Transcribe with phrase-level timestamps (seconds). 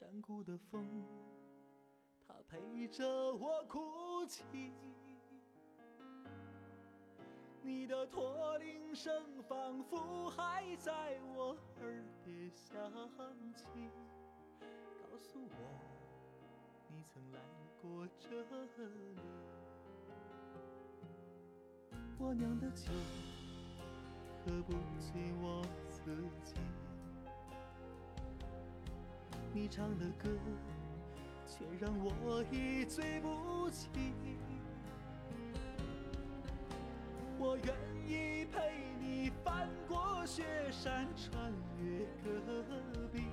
[0.00, 1.04] 山谷的风，
[2.26, 4.72] 它陪着我哭泣。
[7.62, 12.90] 你的驼铃声仿佛还在我耳边响
[13.54, 13.66] 起，
[15.02, 15.54] 告诉我
[16.88, 17.38] 你曾来
[17.82, 18.42] 过这
[18.86, 19.20] 里。
[22.18, 22.90] 我酿的酒
[24.46, 26.10] 喝不醉我自
[26.42, 26.54] 己，
[29.52, 30.30] 你唱的歌
[31.46, 33.88] 却让我一醉不起。
[37.38, 37.74] 我愿
[38.06, 42.62] 意陪你翻过雪山，穿越戈
[43.12, 43.24] 壁，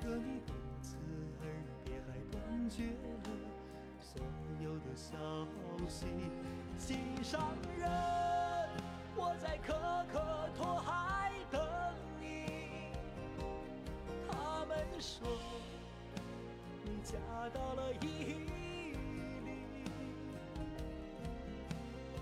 [0.00, 0.96] 可你不辞
[1.40, 1.44] 而
[1.84, 2.84] 别，还断绝
[3.24, 3.30] 了
[4.00, 4.22] 所
[4.62, 5.16] 有的消
[5.88, 6.06] 息。
[6.78, 7.90] 心上人，
[9.16, 9.74] 我在可
[10.12, 11.25] 可托海
[14.30, 15.26] 他们说
[16.84, 17.16] 你嫁
[17.54, 18.46] 到了伊犁。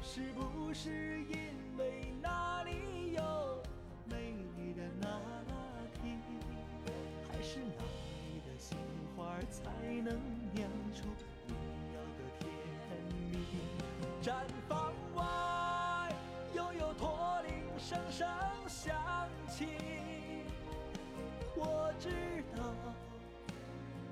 [0.03, 0.91] 是不是
[1.25, 3.23] 因为那里有
[4.05, 5.55] 美丽的那拉
[5.95, 6.15] 提，
[7.29, 8.79] 还是那里的杏
[9.17, 9.71] 花才
[10.05, 10.17] 能
[10.53, 11.09] 酿出
[11.47, 11.53] 你
[11.95, 12.49] 要的甜
[13.09, 13.49] 蜜？
[14.23, 14.31] 毡
[14.69, 16.15] 房外
[16.55, 18.29] 又有驼铃声声
[21.65, 22.09] 我知
[22.57, 22.63] 道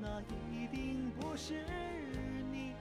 [0.00, 1.64] 那一定不是
[2.50, 2.74] 你。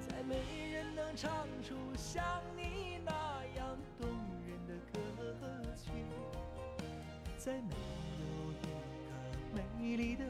[0.00, 0.22] 再。
[0.22, 2.24] 没人能唱出像
[2.56, 4.08] 你那样动
[4.46, 4.98] 人的歌
[5.76, 5.90] 曲，
[7.36, 7.74] 再没
[8.20, 8.68] 有一个
[9.52, 10.24] 美丽的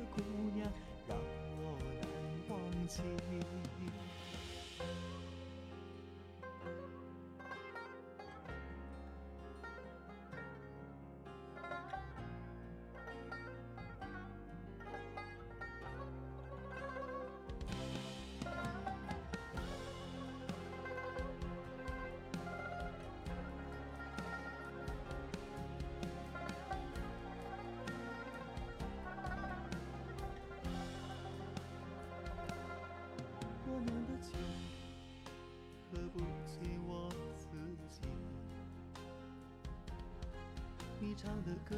[41.13, 41.77] 你唱的歌，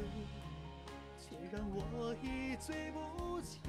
[1.19, 3.59] 却让我一醉不起。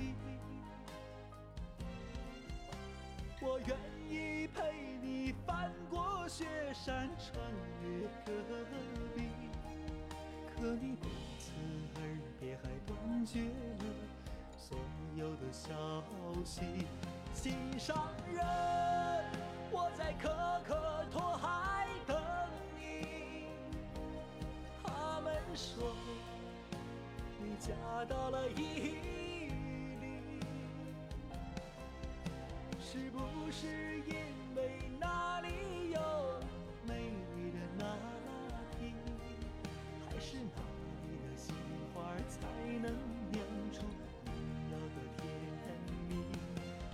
[3.42, 3.76] 我愿
[4.08, 7.36] 意陪你翻过雪山，穿
[7.82, 8.30] 越戈
[9.16, 9.22] 壁，
[10.54, 11.50] 可你不辞
[11.96, 12.00] 而
[12.38, 13.84] 别，还断绝了
[14.56, 14.78] 所
[15.16, 15.66] 有的消
[16.44, 16.86] 息。
[17.34, 18.38] 心上人，
[19.72, 20.28] 我在可
[20.64, 21.65] 可托海
[25.56, 25.90] 说
[27.42, 27.72] 你嫁
[28.04, 29.50] 到了伊犁，
[32.78, 33.18] 是不
[33.50, 33.66] 是
[34.06, 34.14] 因
[34.54, 35.48] 为那里
[35.92, 35.98] 有
[36.86, 37.96] 美丽的那拉
[38.78, 38.92] 提，
[40.06, 40.60] 还是那
[41.08, 41.54] 里的杏
[41.94, 42.36] 花才
[42.82, 42.92] 能
[43.32, 43.42] 酿
[43.72, 43.80] 出
[44.26, 44.30] 你
[44.70, 45.24] 要的甜
[46.06, 46.12] 蜜？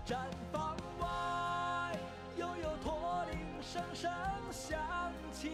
[0.07, 1.99] 毡房外
[2.37, 4.09] 又有驼铃声声
[4.53, 4.79] 响
[5.33, 5.51] 起。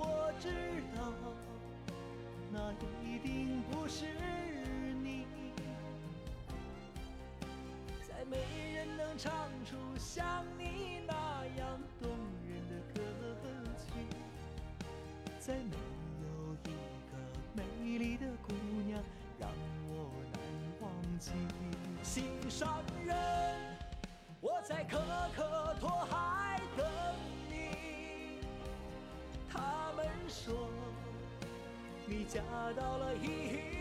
[0.00, 0.46] 我知
[3.88, 4.04] 是
[5.02, 5.24] 你。
[8.06, 8.36] 再没
[8.74, 12.10] 人能唱出像你那样动
[12.46, 13.00] 人的歌
[13.78, 13.86] 曲，
[15.38, 15.76] 再没
[16.20, 16.26] 有
[16.64, 16.66] 一
[17.10, 17.16] 个
[17.54, 17.62] 美
[17.98, 18.52] 丽的姑
[18.86, 19.02] 娘
[19.38, 19.48] 让
[19.86, 20.38] 我难
[20.82, 21.32] 忘记。
[22.02, 23.16] 心上人，
[24.40, 24.98] 我在可
[25.34, 26.86] 可托海等
[27.48, 28.40] 你。
[29.50, 30.68] 他们说
[32.06, 32.40] 你嫁
[32.76, 33.77] 到了伊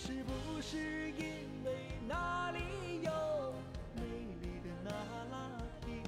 [0.00, 1.24] 是不是因
[1.64, 1.72] 为
[2.06, 2.60] 那里
[3.02, 3.10] 有
[3.96, 4.02] 美
[4.40, 4.90] 丽的那
[5.30, 6.00] 拉提，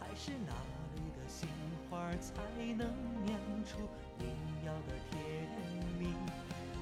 [0.00, 0.52] 还是那
[0.94, 1.48] 里的杏
[1.88, 2.42] 花才
[2.76, 2.86] 能
[3.24, 3.88] 酿出
[4.18, 4.26] 你
[4.66, 5.16] 要的甜
[5.96, 6.12] 蜜？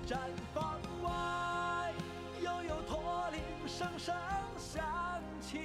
[0.06, 0.17] 毡
[0.55, 1.93] 房外
[2.43, 4.17] 又有驼铃声声
[4.56, 5.61] 响起。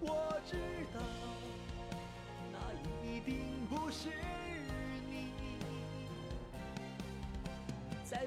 [0.00, 0.56] 我知
[0.94, 1.00] 道，
[2.52, 2.56] 那
[3.04, 4.10] 一定不是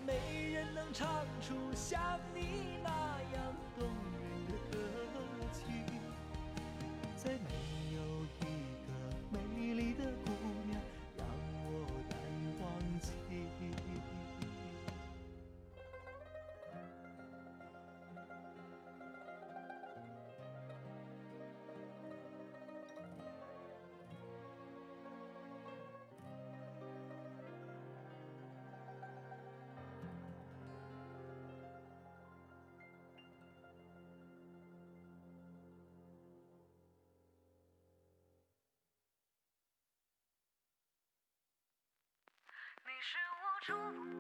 [0.08, 2.67] 没人能唱出像你
[43.68, 44.17] 祝福。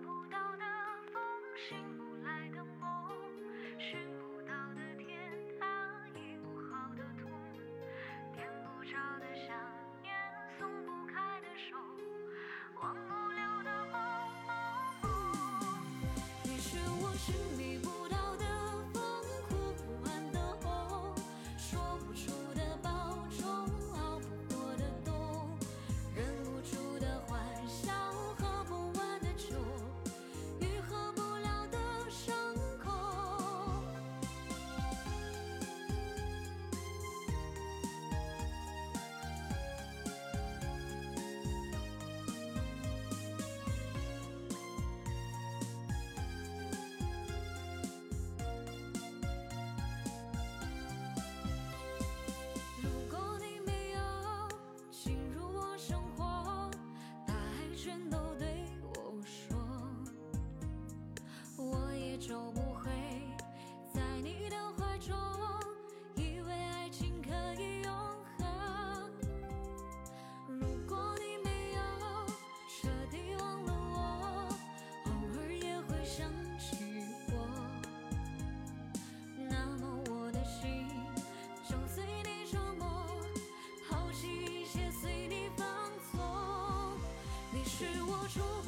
[87.77, 88.66] 是我出。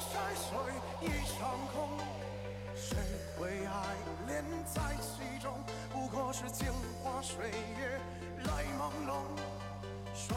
[0.00, 0.48] 山水
[1.02, 1.08] 一
[1.38, 1.98] 场空，
[2.74, 2.96] 谁
[3.40, 3.94] 为爱
[4.26, 5.52] 恋在其中？
[5.92, 6.72] 不过是镜
[7.02, 8.00] 花水月
[8.44, 9.10] 来朦胧。
[10.14, 10.36] 说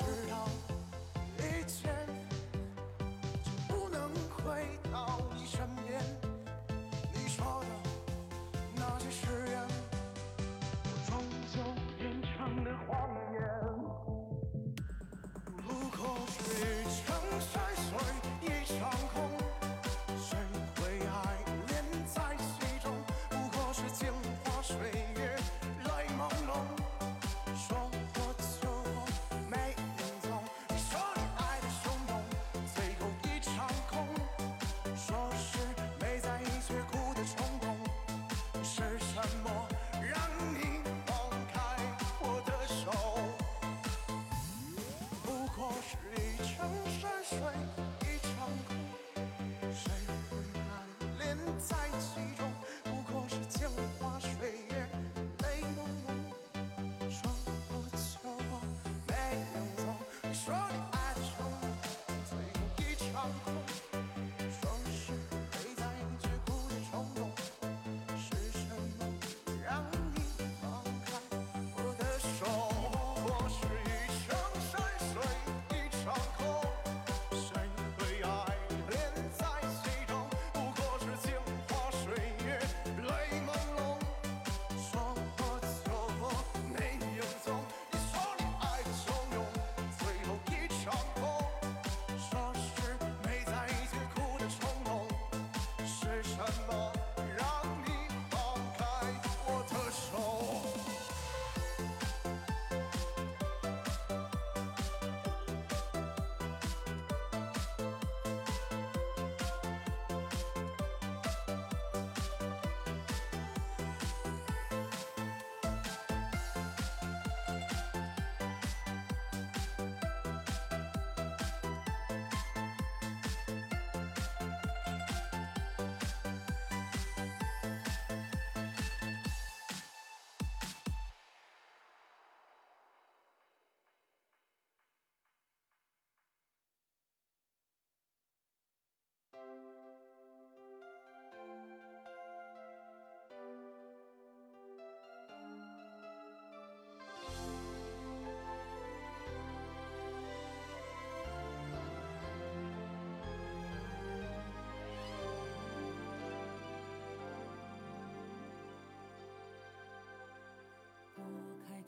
[0.00, 0.69] after all.
[51.68, 52.50] 在其中
[52.84, 54.30] 不过是镜花水
[54.70, 54.88] 月
[55.42, 57.30] 泪朦胧说
[57.68, 57.98] 破就
[58.48, 58.60] 破
[59.06, 59.84] 没影踪
[60.22, 60.89] 你说你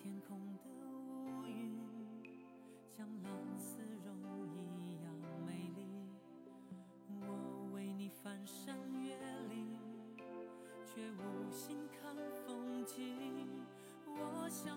[0.03, 0.65] 天空的
[0.99, 1.79] 乌云
[2.85, 4.21] 像蓝丝绒
[4.81, 5.15] 一样
[5.47, 5.87] 美丽
[7.21, 9.15] 我为你翻山越
[9.49, 9.79] 岭
[10.85, 13.47] 却无心看风景
[14.09, 14.77] 我想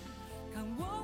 [0.61, 1.00] 看我。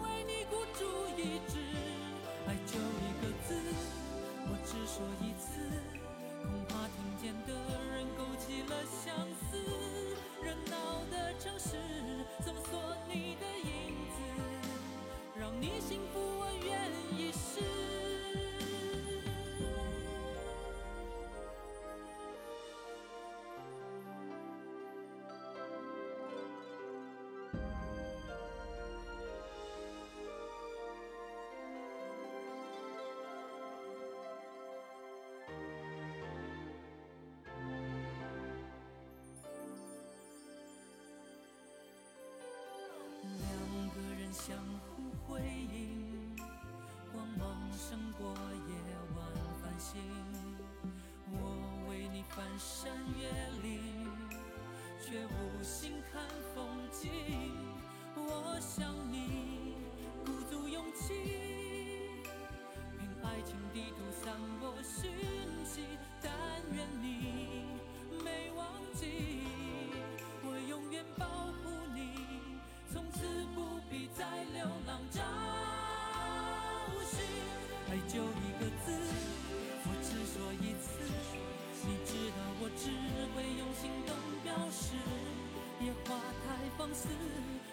[58.15, 59.16] 我想你。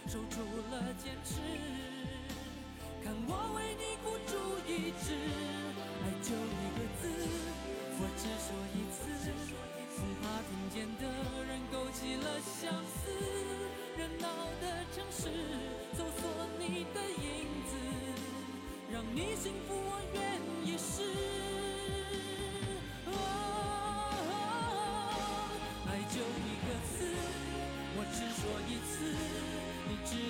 [0.07, 1.40] 守住了坚持
[3.03, 4.37] 看我为你孤注
[4.70, 5.54] 一掷。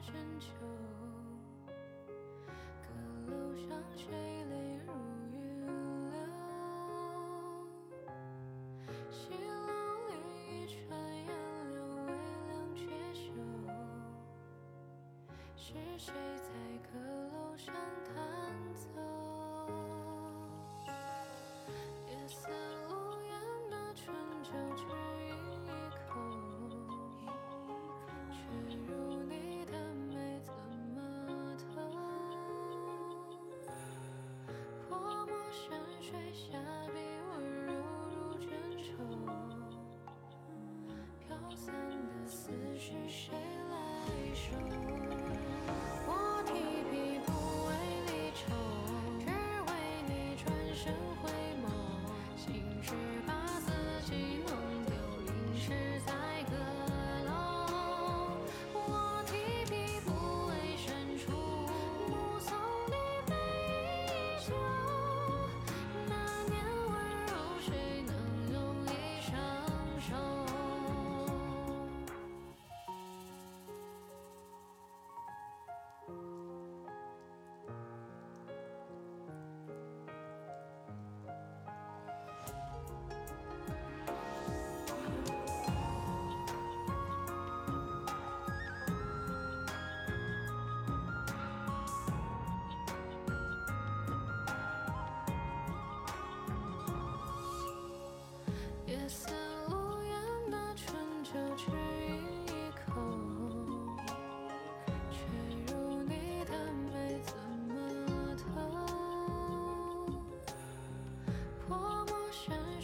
[0.00, 0.46] 深秋
[2.82, 2.86] 阁
[3.26, 4.06] 楼上，谁
[4.44, 4.52] 泪
[4.86, 4.88] 如
[5.32, 5.34] 雨
[6.10, 6.16] 流？
[9.10, 9.50] 西楼
[10.08, 10.12] 里
[10.48, 10.76] 一船
[11.26, 11.28] 烟
[11.72, 12.08] 柳，微
[12.46, 12.80] 凉却
[13.12, 13.22] 羞。
[15.56, 16.48] 是谁在？
[44.38, 45.07] 你说。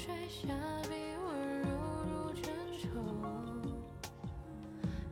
[0.04, 0.48] 水下
[0.82, 0.90] 笔，
[1.24, 1.66] 温柔
[2.04, 2.92] 如珍重，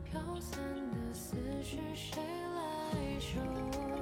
[0.05, 3.92] 飘散的思绪谁来收？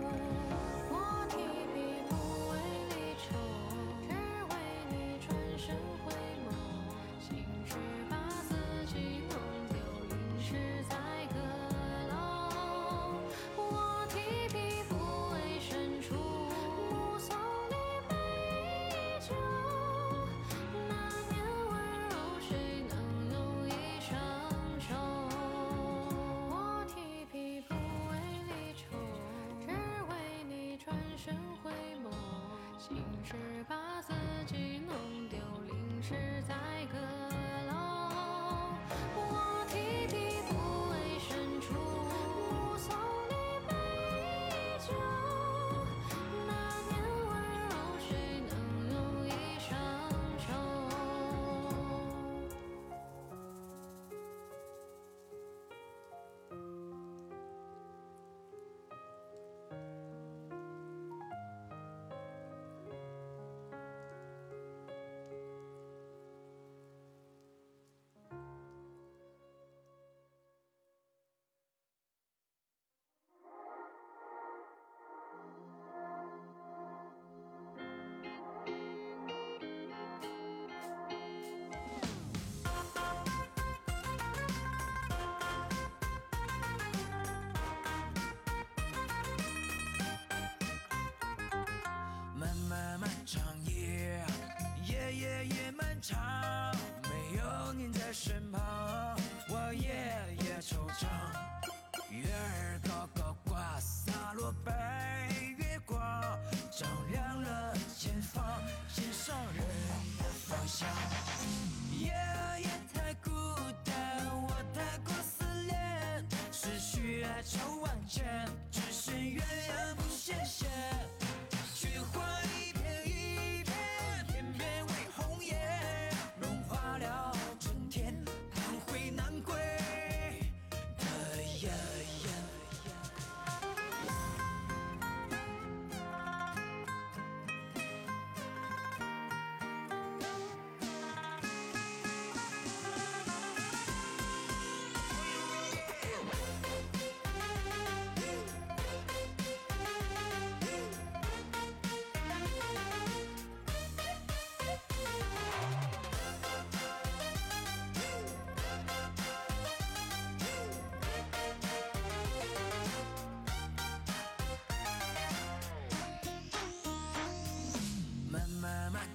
[31.64, 31.72] 回
[32.04, 32.10] 眸，
[32.80, 33.36] 心事
[33.68, 34.14] 把自
[34.48, 34.96] 己弄
[35.30, 36.16] 丢，淋湿
[36.48, 36.61] 在。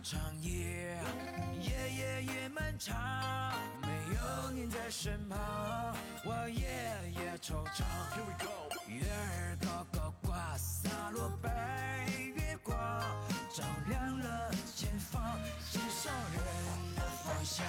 [0.09, 0.53] 长夜
[1.61, 2.95] 夜夜夜漫长，
[3.83, 5.37] 没有你在身旁，
[6.25, 6.63] 我夜
[7.21, 7.83] 夜惆怅。
[8.87, 12.79] 月儿高高挂，洒落白月光，
[13.53, 15.21] 照亮了前方。
[15.69, 17.67] 心上人的梦想。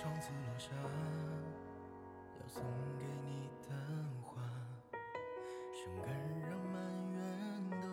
[0.00, 0.70] 上次落下
[2.40, 2.62] 要送
[2.96, 3.74] 给你的
[4.22, 4.40] 花，
[5.72, 6.06] 生根
[6.40, 6.76] 让满
[7.10, 7.18] 园
[7.82, 7.84] 都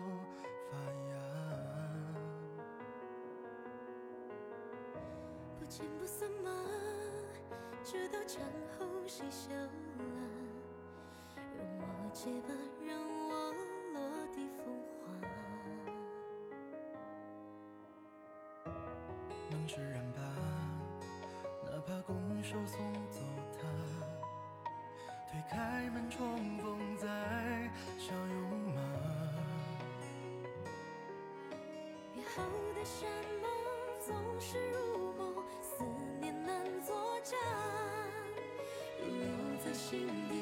[0.70, 0.72] 发
[1.10, 1.10] 芽。
[5.58, 6.48] 不见不散吗？
[7.82, 8.40] 直到墙
[8.78, 9.68] 后谁笑了，
[11.58, 12.54] 用我结巴
[12.86, 13.52] 让我
[13.92, 13.98] 落
[14.32, 14.64] 地风
[15.02, 15.04] 化。
[19.50, 20.20] 能释然吧？
[22.48, 22.78] 手送
[23.10, 23.18] 走
[23.58, 23.66] 他，
[25.28, 27.08] 推开门重逢在
[27.98, 28.80] 小拥马。
[32.14, 32.44] 雨后
[32.76, 33.10] 的山
[33.42, 33.50] 盟
[34.00, 35.82] 总是如梦，思
[36.20, 37.36] 念难作假，
[39.04, 39.10] 留
[39.64, 40.35] 在心底。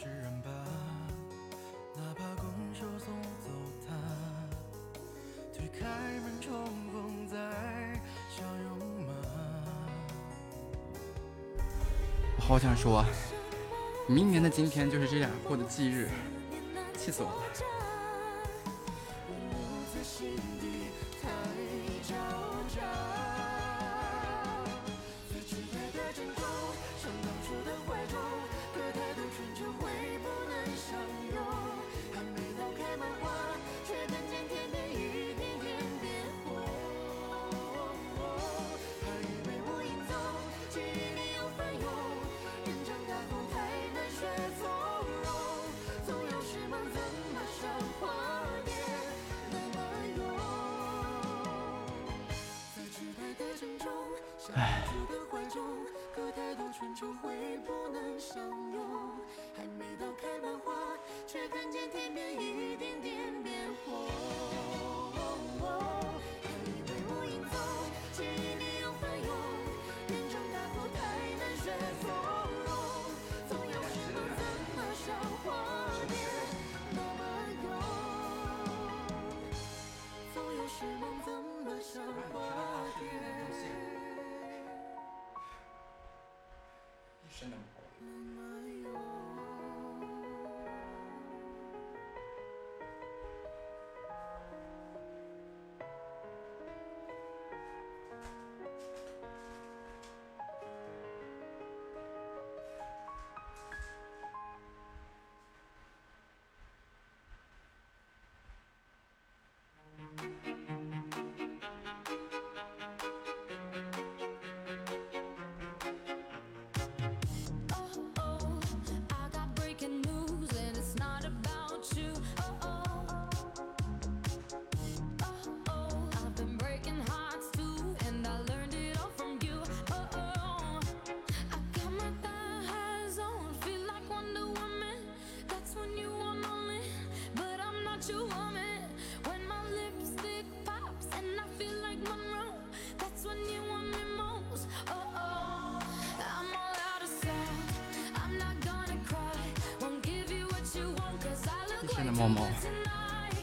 [0.00, 0.48] 是人吧，
[1.96, 3.50] 哪怕拱手送走
[3.84, 3.96] 他。
[5.52, 5.88] 推开
[6.20, 6.52] 门，重
[6.92, 7.26] 逢
[9.04, 9.12] 吗？
[12.38, 13.04] 好想说，
[14.06, 16.08] 明年的今天就是这样过的忌日，
[16.96, 17.42] 气死我了。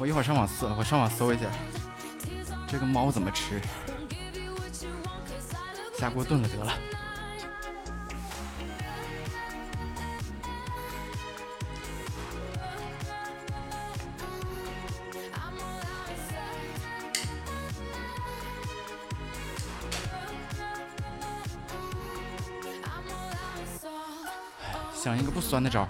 [0.05, 1.45] 我一会儿上网搜，我上网搜一下
[2.67, 3.59] 这个猫怎么吃，
[5.97, 6.73] 下锅炖了得了。
[24.93, 25.87] 想一个不酸的招。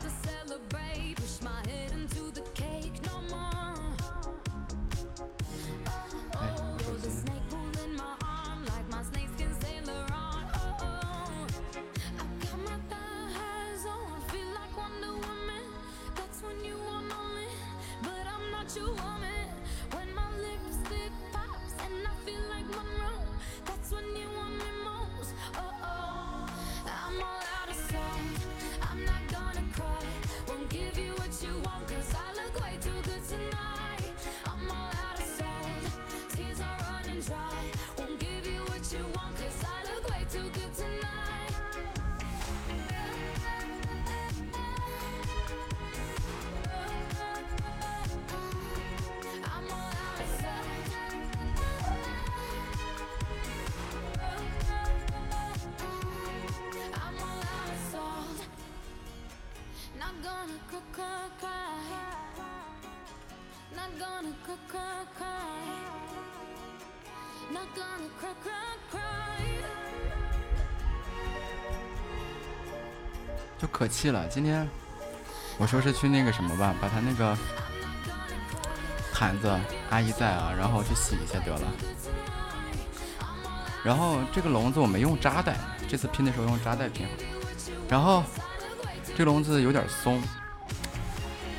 [64.44, 65.26] Cry, cry.
[67.52, 69.02] Not gonna cry, cry, cry.
[73.58, 74.28] 就可气了。
[74.28, 74.68] 今天
[75.58, 77.38] 我说是去那个什么吧，把他那个
[79.14, 79.48] 毯子
[79.90, 81.62] 阿姨在啊，然后去洗一下得了。
[83.84, 85.56] 然后这个笼子我没用扎带，
[85.88, 87.12] 这次拼的时候用扎带拼好。
[87.88, 88.24] 然后
[89.16, 90.22] 这笼子有点松，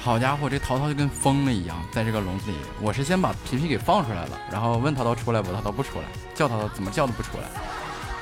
[0.06, 2.56] 好家伙，这淘淘就跟疯了一样，在这个笼子里。
[2.80, 7.42] 我是先把皮皮给放出来了，然后问淘淘出来不，淘淘不出来，叫淘淘怎么叫都不出来。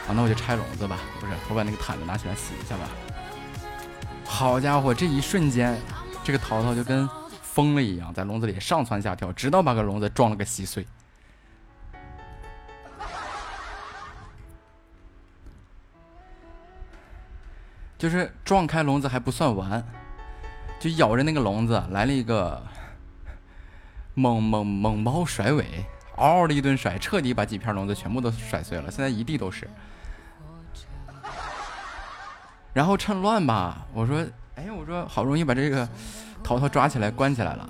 [0.09, 2.88] 啊，那我就拆笼子吧，不是，我把那个毯子拿起来洗一下吧。
[4.25, 5.79] 好家伙，这一瞬间，
[6.25, 7.07] 这个淘淘就跟
[7.42, 10.87] 疯了一样，在笼子里上蹿下跳，直到把个笼子撞了个稀碎。
[17.99, 19.87] 就是撞开笼子还不算完，
[20.78, 22.62] 就咬着那个笼子来了一个
[24.14, 25.84] 猛猛猛猫甩尾，
[26.16, 29.68] 嗷嗷的一顿甩，彻底把几片笼子全部都甩碎了，现在一地都是。
[32.72, 35.88] 然后趁乱吧，我说，哎，我说好容易把这个
[36.42, 37.68] 淘淘抓起来关起来了，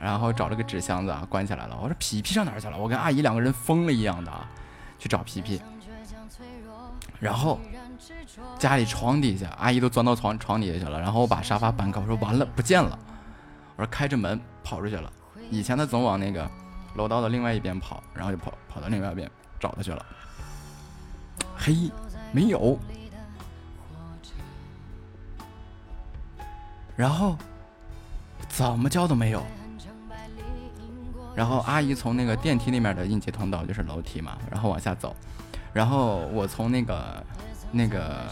[0.00, 1.78] 然后找了个纸箱子关起来了。
[1.82, 2.76] 我说皮皮上哪儿去了？
[2.76, 4.30] 我跟阿姨两个人疯了一样的
[4.98, 5.60] 去找皮皮，
[7.18, 7.58] 然后
[8.58, 11.00] 家里床底下，阿姨都钻到床床底下去了。
[11.00, 12.98] 然后我把沙发搬开，我说完了不见了。
[13.76, 15.12] 我说开着门跑出去了。
[15.50, 16.48] 以前他总往那个
[16.94, 20.04] 楼道的另外一边跑，然后就跑跑到另外一边找他去了。
[21.56, 21.90] 嘿，
[22.32, 22.78] 没有。
[26.96, 27.36] 然后
[28.48, 29.42] 怎么叫都没有。
[31.34, 35.16] 然后阿姨从那个电梯那面的应急通道，就是楼梯嘛，然后往下走。
[35.72, 37.24] 然后我从那个
[37.72, 38.26] 那个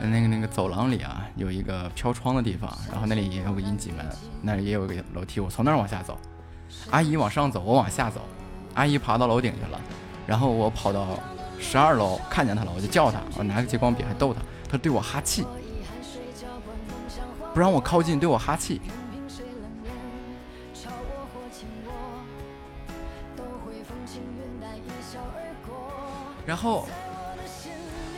[0.00, 4.06] 那个那个走廊里啊，有一个飘窗的地方，然后那里也有个应急门，
[4.42, 6.18] 那里也有个楼梯，我从那儿往下走。
[6.90, 8.20] 阿姨往上走，我往下走。
[8.74, 9.80] 阿姨爬到楼顶去了，
[10.26, 11.18] 然后我跑到
[11.58, 15.44] 十二楼，看见她了，我就叫她，我拿个激光笔还逗她，她对我哈气。
[17.52, 18.80] 不让我靠近，对我哈气。
[26.46, 26.88] 然后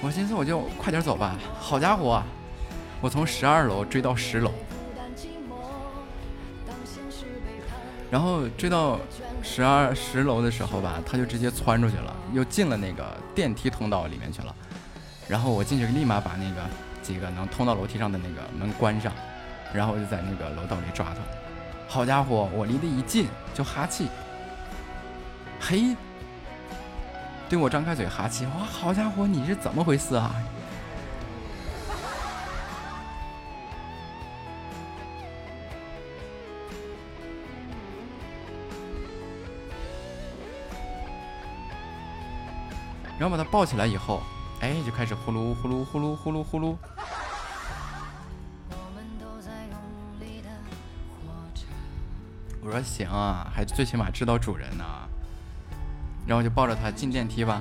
[0.02, 1.38] 我寻思，我就快点走吧。
[1.58, 2.22] 好家伙，
[3.00, 4.50] 我从十二楼追到十楼，
[8.10, 8.98] 然后追到
[9.42, 14.54] 十二十楼的时候吧，他就直接窜出去了，又进了那个电梯通道里面去了。
[15.28, 16.68] 然后我进去立马把那个。
[17.02, 19.12] 几个能通到楼梯上的那个门关上，
[19.74, 21.16] 然后我就在那个楼道里抓他。
[21.88, 24.06] 好家伙，我离得一近就哈气，
[25.58, 25.96] 嘿，
[27.52, 28.46] 对我张开嘴哈气。
[28.46, 30.34] 哇，好家伙，你是怎么回事啊？
[43.18, 44.22] 然后把它抱起来以后。
[44.62, 46.74] 哎，就开始呼噜呼噜呼噜呼噜呼噜。
[52.62, 54.84] 我说行啊，还最起码知道主人呢。
[56.26, 57.60] 然后就抱着他进电梯吧，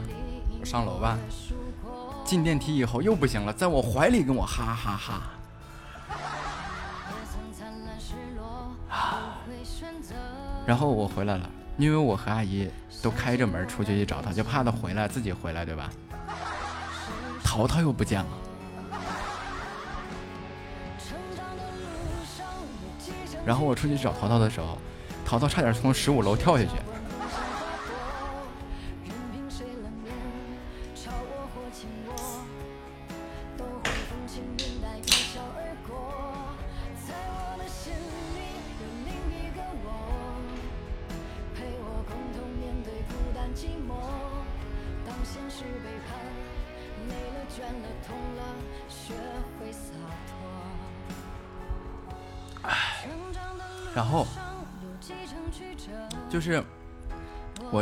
[0.59, 1.17] 我上楼吧。
[2.23, 5.21] 进电梯以后又不行了，在我怀里跟我哈哈哈。
[10.65, 12.69] 然后我回来了，因为我和阿姨
[13.01, 15.89] 都开着门出去去找他，就怕他回来自己回来，对吧？
[17.43, 18.29] 淘淘又不见了，
[23.45, 24.77] 然后我出去找淘淘的时候，
[25.25, 26.71] 淘淘差点从十五楼跳下去。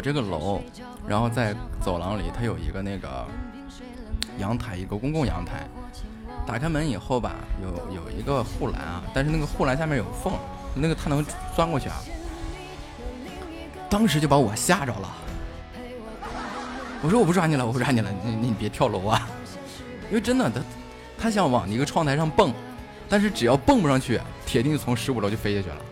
[0.10, 0.60] 这个楼，
[1.08, 3.24] 然后在走廊里，它有一个那个
[4.40, 5.68] 阳台，一个公共阳台。
[6.48, 10.34] 打开门以后吧，有有一个护栏啊，但是那个护栏下面有缝，
[10.74, 11.24] 那个它能
[11.56, 11.98] 钻过去啊。
[13.88, 15.16] 当时就把我吓着了，
[17.04, 19.30] 我说我不抓你了，我不抓你了，你你别跳楼啊！
[20.10, 20.62] 因为真的，他
[21.20, 22.52] 他想往一个窗台上蹦，
[23.08, 25.86] 但是只要蹦不上去，铁定从十五楼就飞下去了。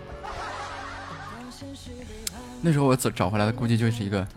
[2.61, 4.27] 那时候我找找回来的估计就是一个，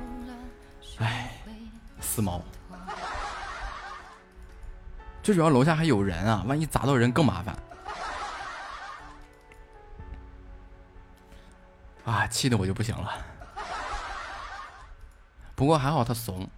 [0.98, 1.30] 唉，
[2.00, 2.40] 死猫。
[5.22, 7.56] 最主要楼下还有人啊，万一砸到人更麻烦。
[12.04, 13.12] 啊，气的我就不行了。
[15.54, 16.48] 不过还好他怂，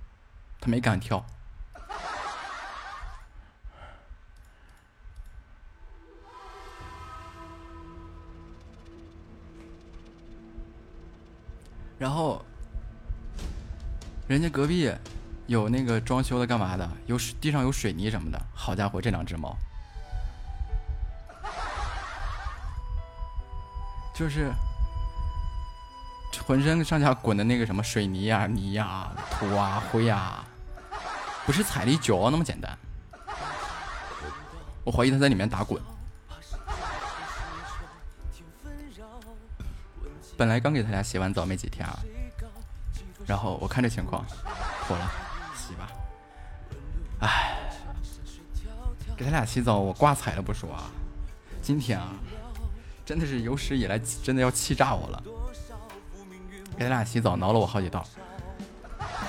[0.60, 1.24] 他没敢跳。
[12.02, 12.44] 然后，
[14.26, 14.92] 人家隔壁
[15.46, 18.36] 有那个装修的干嘛的，有地上有水泥什么的。
[18.52, 19.56] 好家伙，这两只猫
[24.12, 24.50] 就是
[26.44, 30.44] 浑身上下滚的那个什么水泥呀、泥呀、土啊、灰呀，
[31.46, 32.76] 不是踩了一脚那么简单。
[34.82, 35.80] 我怀疑他在里面打滚。
[40.42, 41.96] 本来刚给他俩洗完澡没几天啊，
[43.24, 44.26] 然后我看这情况，
[44.88, 45.08] 妥了，
[45.54, 45.88] 洗吧。
[47.20, 47.54] 唉，
[49.16, 50.90] 给他俩洗澡，我挂彩了不说啊，
[51.62, 52.08] 今天啊，
[53.06, 55.22] 真的是有史以来真的要气炸我了。
[56.76, 58.04] 给他俩洗澡挠了我好几道，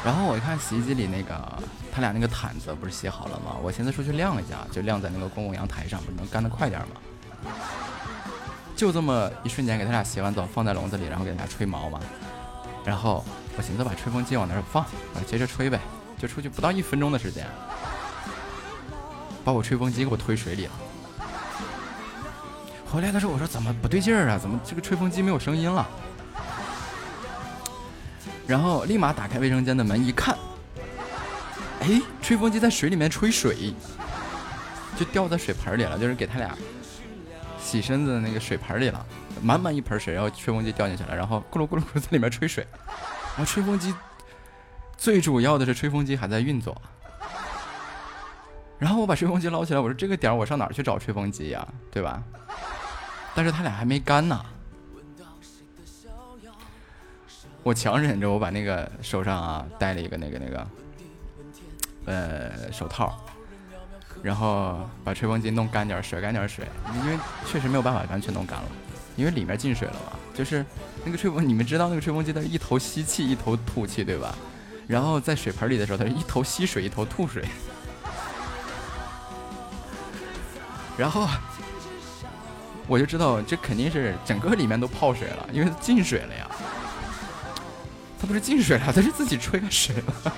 [0.04, 3.56] 然后我一看洗衣机里那个他俩那个毯子不是洗好了吗？
[3.62, 6.96] 我寻思出去晾一下，就晾在那个公共阳台上，不是能干得快点吗？
[8.76, 12.00] 就这么一瞬间，给他俩洗完澡，放在笼子里，然后给他俩吹毛嘛。
[12.84, 13.24] 然后
[13.56, 15.80] 我寻思把吹风机往那儿放，啊，接着吹呗。
[16.18, 17.46] 就出去不到一分钟的时间，
[19.44, 20.72] 把我吹风机给我推水里了。
[22.90, 24.38] 回来的时候我说怎么不对劲儿啊？
[24.38, 25.86] 怎么这个吹风机没有声音了？
[28.48, 30.38] 然后立马打开卫生间的门一看，
[31.82, 33.74] 哎，吹风机在水里面吹水，
[34.98, 36.56] 就掉在水盆里了，就是给他俩。
[37.64, 39.04] 洗身子的那个水盆里了，
[39.42, 42.68] 满满一盆水，然后吹风机掉进去了，然后咕噜咕噜咕噜在里面吹水，
[43.36, 43.96] 然后吹风机
[44.98, 46.80] 最主要的是吹风机还在运作，
[48.78, 52.22] 然后我把吹风机捞起来，我说这个点我上哪儿去找吹风机呀，对吧？
[53.34, 54.46] 但是他俩还没干呢，
[57.64, 60.68] 我强忍着我把那个手上啊戴了一个那个那个
[62.06, 63.23] 呃手套。
[64.24, 66.66] 然后把吹风机弄干点甩干点水，
[66.96, 68.66] 因为确实没有办法完全弄干了，
[69.18, 70.18] 因为里面进水了嘛。
[70.34, 70.66] 就是
[71.04, 74.34] 那个吹风，你们知道那个吹风机它是一头吸气一头吐气，对吧？
[74.88, 77.44] 然后在水盆里的时候，它是一头吸水一头吐水。
[80.98, 81.28] 然后
[82.88, 86.50] 我就知道这肯定是整个里面都泡水了，因为进水了呀。
[88.20, 90.34] 它不是进水了，它是自己吹水了。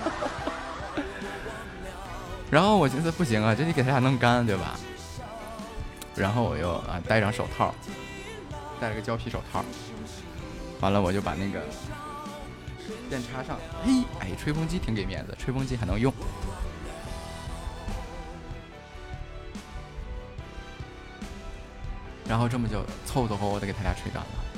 [2.55, 4.79] 然后我寻思不行啊，这得给他俩弄干，对吧？
[6.15, 7.75] 然后我又啊戴上手套，
[8.79, 9.61] 戴了个胶皮手套，
[10.79, 11.61] 完了我就把那个
[13.09, 13.59] 电插上。
[13.83, 16.13] 嘿，哎，吹风机挺给面子，吹风机还能用。
[22.25, 24.54] 然后这么就凑凑合合的给他俩吹干了。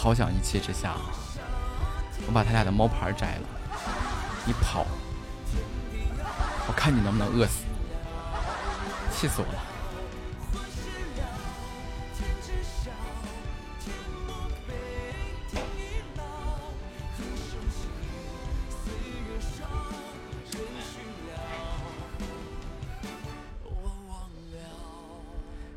[0.00, 0.96] 好想一气之下，
[2.26, 3.42] 我把他俩的猫牌摘了，
[4.46, 4.86] 你跑，
[6.66, 7.64] 我看你能不能饿死，
[9.14, 9.60] 气死我了。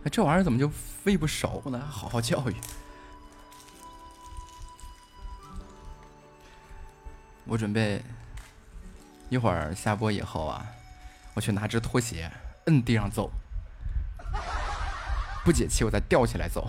[0.05, 0.71] 哎，这玩意儿怎么就
[1.03, 1.77] 喂不熟呢？
[1.91, 2.55] 好好教育。
[7.45, 8.01] 我准备
[9.29, 10.65] 一会儿下播以后啊，
[11.33, 12.31] 我去拿只拖鞋
[12.65, 13.31] 摁地上揍，
[15.43, 16.67] 不解气我再吊起来揍。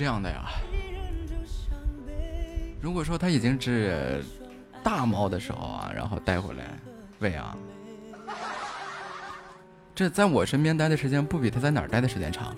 [0.00, 0.48] 这样的呀？
[2.80, 4.24] 如果说它已经是
[4.82, 6.64] 大猫的时候啊，然后带回来
[7.18, 7.54] 喂啊，
[9.94, 12.56] 这在我身边待的时间不比它在哪儿待的时间长。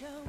[0.00, 0.24] 像我，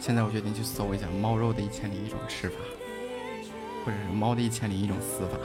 [0.00, 2.56] 现在我决定去搜一下猫肉的一千零一种吃法，
[3.84, 5.36] 或者是猫的一千零一种死法。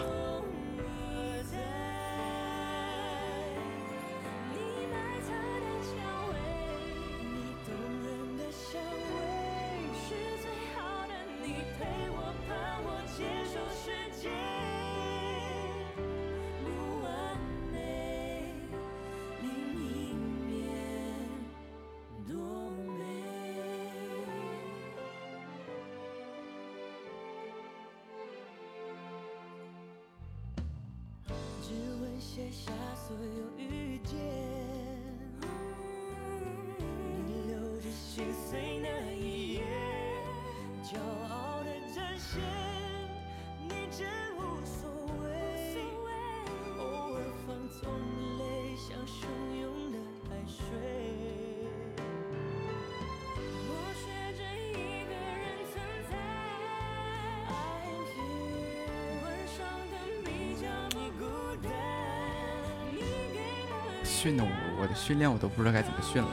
[64.20, 64.50] 训的我，
[64.82, 66.28] 我的训练我都不知道该怎么训了。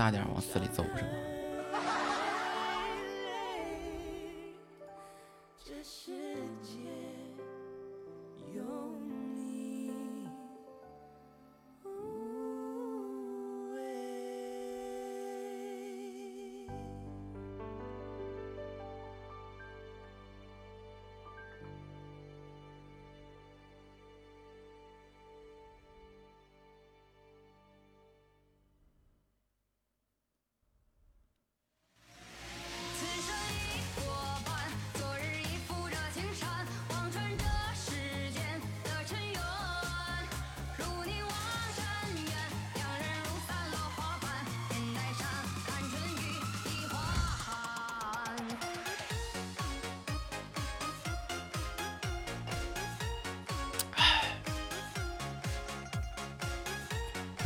[0.00, 1.08] 大点，往死里揍是吧？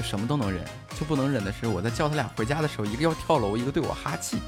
[0.04, 0.62] 什么都能忍，
[0.98, 4.38] 就不能忍的是我在叫他俩回家的时候，一个要跳楼，一个对我哈气。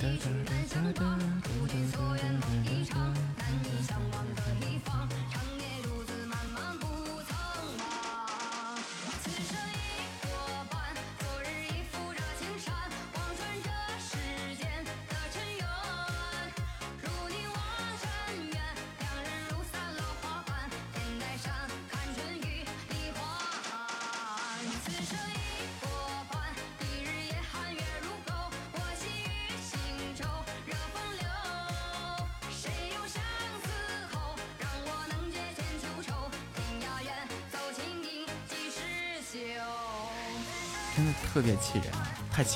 [0.00, 1.18] 一曲难相忘，
[1.58, 2.32] 如君所愿。
[2.32, 5.08] 梦一场，难以相忘的一方。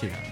[0.03, 0.32] You?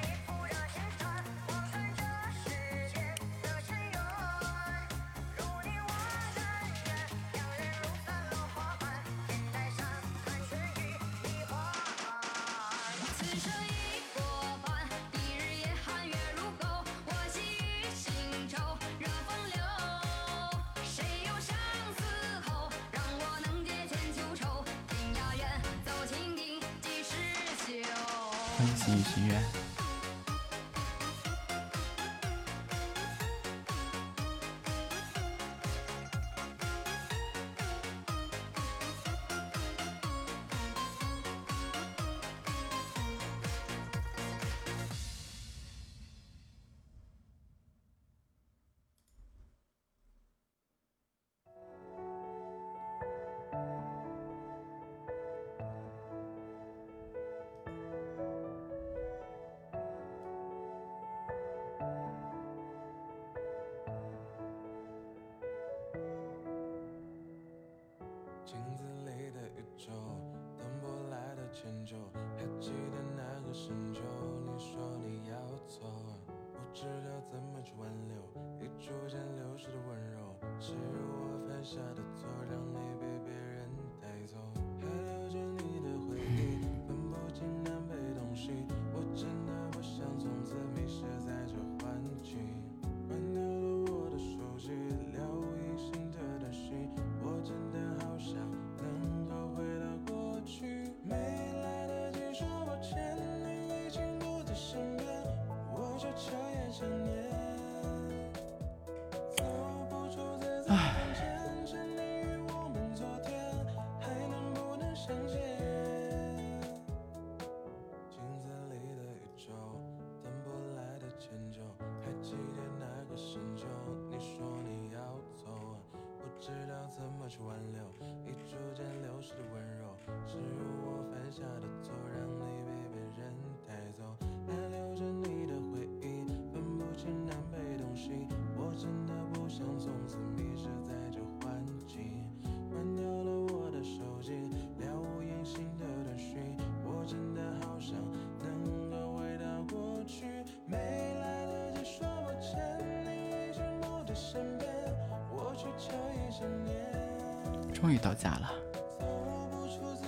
[157.81, 158.53] 终于到家了。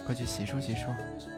[0.05, 1.32] 快去洗漱洗漱。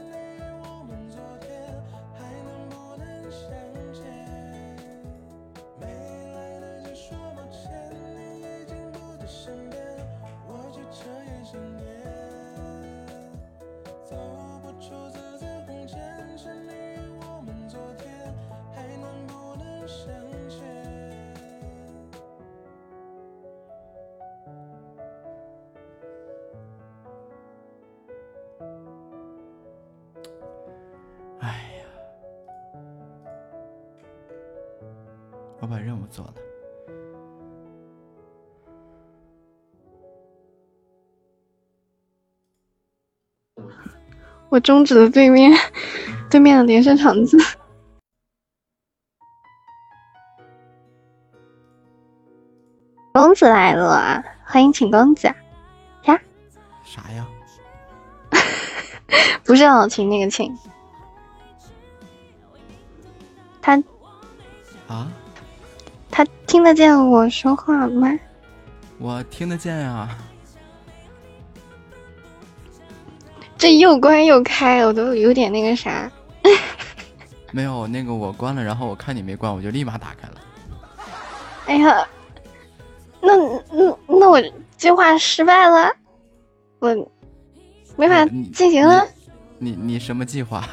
[35.64, 36.34] 我把任务做了。
[44.50, 45.50] 我终止了对面，
[46.28, 47.38] 对面的连胜场子。
[53.14, 55.28] 公子来了，欢迎请公子。
[56.04, 56.20] 呀？
[56.84, 57.26] 啥呀？
[59.44, 60.54] 不是要请那个请。
[66.64, 68.18] 听得见我说话吗？
[68.96, 70.16] 我听得见啊。
[73.58, 76.10] 这又关又开，我都有点那个啥。
[77.52, 80.40] 没有，那个我关了，然后我看你没关，我就立马打开了。
[81.66, 82.08] 哎呀。
[83.20, 84.42] 那那那我
[84.78, 85.94] 计划失败了，
[86.78, 86.88] 我
[87.96, 89.06] 没法进行了。
[89.58, 90.66] 你你什么计划？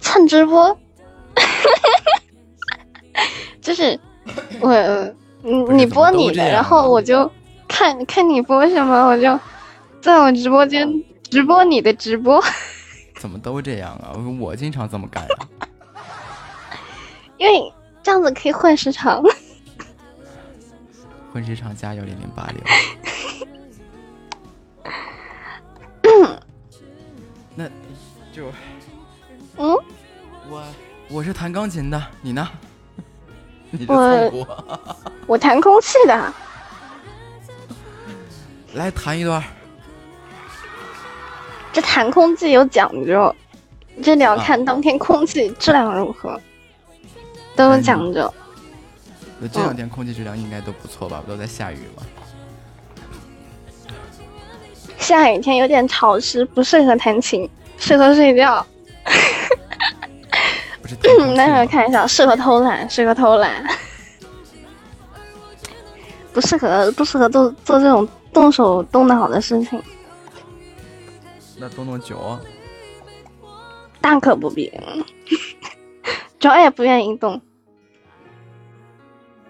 [0.00, 0.78] 蹭直播。
[3.60, 3.98] 就是。
[4.60, 7.30] 怎么你播你的，然后啊我就
[7.68, 9.38] 看看你播什么，我就
[10.00, 10.88] 在我直播间
[11.30, 12.42] 直播你的直播，
[13.20, 14.12] 怎么都这样啊？
[14.16, 15.48] 我我经常这么干呀、
[17.38, 17.72] 因为
[18.02, 19.22] 这样子可以混时长。
[21.32, 22.60] 混时长加幺零零八六。
[27.56, 27.68] 那
[28.32, 28.46] 就
[29.56, 29.76] 嗯，
[30.48, 30.64] 我
[31.08, 32.48] 我是弹钢琴的，你呢？
[33.88, 34.56] 我
[35.26, 36.32] 我弹空气的，
[38.74, 39.44] 来弹一段儿。
[41.72, 43.34] 这弹空气有讲究，
[44.02, 46.40] 这得要啊看当天空气质量如何，
[47.56, 48.32] 都有讲究。
[49.40, 51.20] 那这两天空气质量应该都不错吧？
[51.24, 52.02] 不都在下雨吗？
[54.98, 58.64] 下雨天有点潮湿，不适合弹琴，适合睡觉。
[60.84, 63.66] 不是弹空气那吗我看一下，适合偷懒，适合偷懒，
[66.34, 69.82] 不适合不适合做做这种动手动脑的事情，
[71.56, 72.40] 那动动脚啊，
[74.02, 74.70] 大可不必。
[76.38, 77.40] 脚也不愿意动，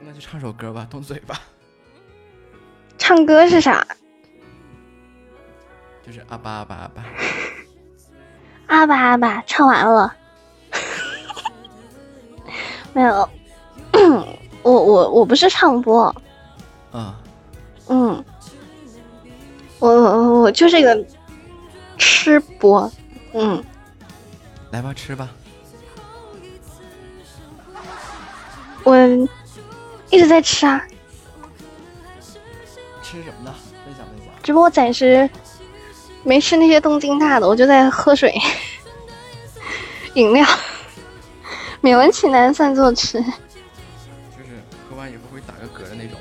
[0.01, 1.41] 那就唱首歌吧，动嘴吧，
[2.97, 3.85] 唱歌是啥？
[6.07, 7.05] 就是阿巴阿巴阿巴。
[8.69, 10.15] 阿巴阿巴，唱完了。
[12.95, 13.29] 没有，
[14.63, 16.05] 我我我不是唱播，
[16.93, 17.17] 啊，
[17.89, 18.25] 嗯，
[19.81, 21.05] 我我我就是一个
[21.99, 22.91] 吃播，
[23.33, 23.63] 嗯，
[24.71, 25.29] 来吧，吃吧。
[28.85, 28.97] 我
[30.11, 30.81] 一直在吃啊，
[33.03, 33.55] 吃什么呢？
[33.85, 34.33] 分享分享。
[34.43, 35.29] 只不过暂时
[36.23, 38.33] 没吃那些动静大的，我就在喝水、
[40.15, 40.47] 饮料，
[41.85, 43.21] 勉为其难算作吃。
[43.21, 43.31] 就是
[44.89, 46.19] 喝完以后会打个嗝的那种吗？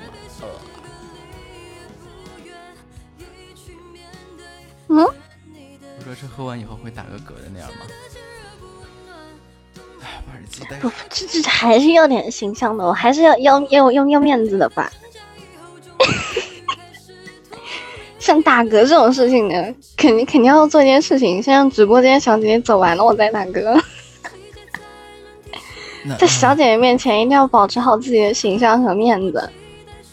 [4.90, 5.08] 呃，嗯，
[5.98, 7.78] 我说是喝完以后会打个嗝的那样吗？
[10.02, 14.92] 哎，把耳机戴不，这这还是要点形象的，我还是要要要要要面子的吧。
[18.20, 23.82] 像打嗝这种事情呢，肯定肯定要做一件事情，先让直播间小姐姐走完了，我再打嗝。
[26.06, 29.52] 那在小姐姐面前一定要保持好自己的形象和面子。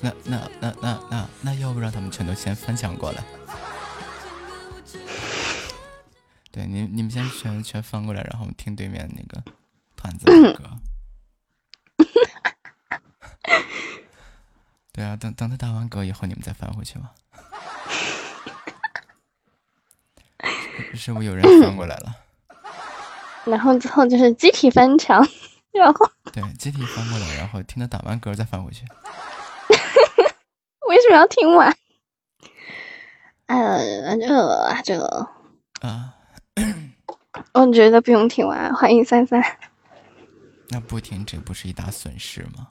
[0.00, 3.22] 那那那那那那要不让他们全都先翻墙过来？
[6.52, 9.42] 对，你你们先全全翻过来，然后我们听对面那个
[9.96, 10.64] 团子的歌。
[14.92, 17.10] 对啊，等等他打完嗝以后，你们再翻回去嘛。
[20.92, 22.16] 是是不是有人翻过来了？
[23.44, 25.26] 然后之后就是集体翻墙，
[25.72, 28.84] 然后对，集体翻过来，然后听他打完嗝再翻回去。
[30.88, 31.74] 为什么要听完？
[33.46, 35.04] 呃，这这，
[35.80, 36.14] 啊，
[37.52, 38.74] 我觉得不用听完。
[38.74, 39.42] 欢迎三三，
[40.68, 42.68] 那不听这不是一大损失吗？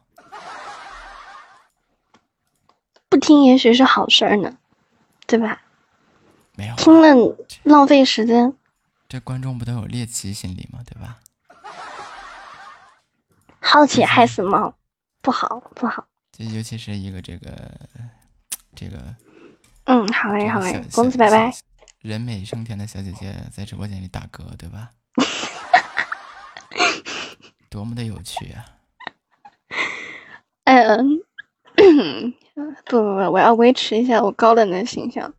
[3.09, 4.57] 不听也许是好事儿呢，
[5.25, 5.61] 对吧？
[6.55, 8.53] 没有啊，听了浪费时间，
[9.07, 10.79] 这观众不都有猎奇心理吗？
[10.85, 11.17] 对吧？
[13.59, 14.73] 好奇害死猫，
[15.21, 16.05] 不好不好。
[16.31, 17.51] 这尤其是一个这个
[18.75, 18.97] 这个
[19.85, 21.51] 嗯，好嘞好嘞，公子拜拜。。
[21.99, 24.91] 人美声甜的小姐姐在直播间里打嗝，对吧？
[27.69, 28.65] 多么的有趣啊！
[30.63, 31.21] 嗯，
[32.85, 35.33] 不不不，我要维持一下我高冷的形象。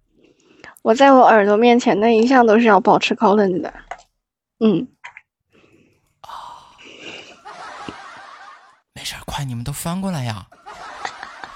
[0.82, 3.72] 我在我耳朵面前的一向都是要保持高冷的。
[4.58, 4.86] 嗯，
[9.01, 10.46] 没事，快你们都翻过来呀！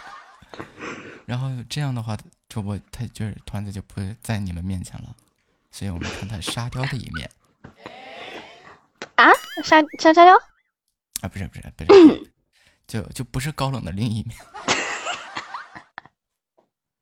[1.28, 2.16] 然后这样的话，
[2.48, 5.14] 主播他就是团子就不会在你们面前了，
[5.70, 7.30] 所以我们看他沙雕的一面
[9.16, 9.28] 啊，
[9.62, 10.34] 沙沙沙雕，
[11.20, 12.32] 啊，不是不是不是，
[12.86, 14.34] 就就不是高冷的另一面。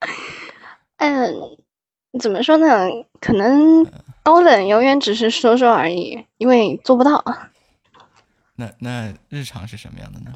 [0.99, 1.57] 嗯，
[2.19, 2.67] 怎么说呢？
[3.21, 3.87] 可能
[4.25, 7.25] 高冷永远只是说说而已，因为做不到。
[8.63, 10.33] 那那日常是什么样的呢？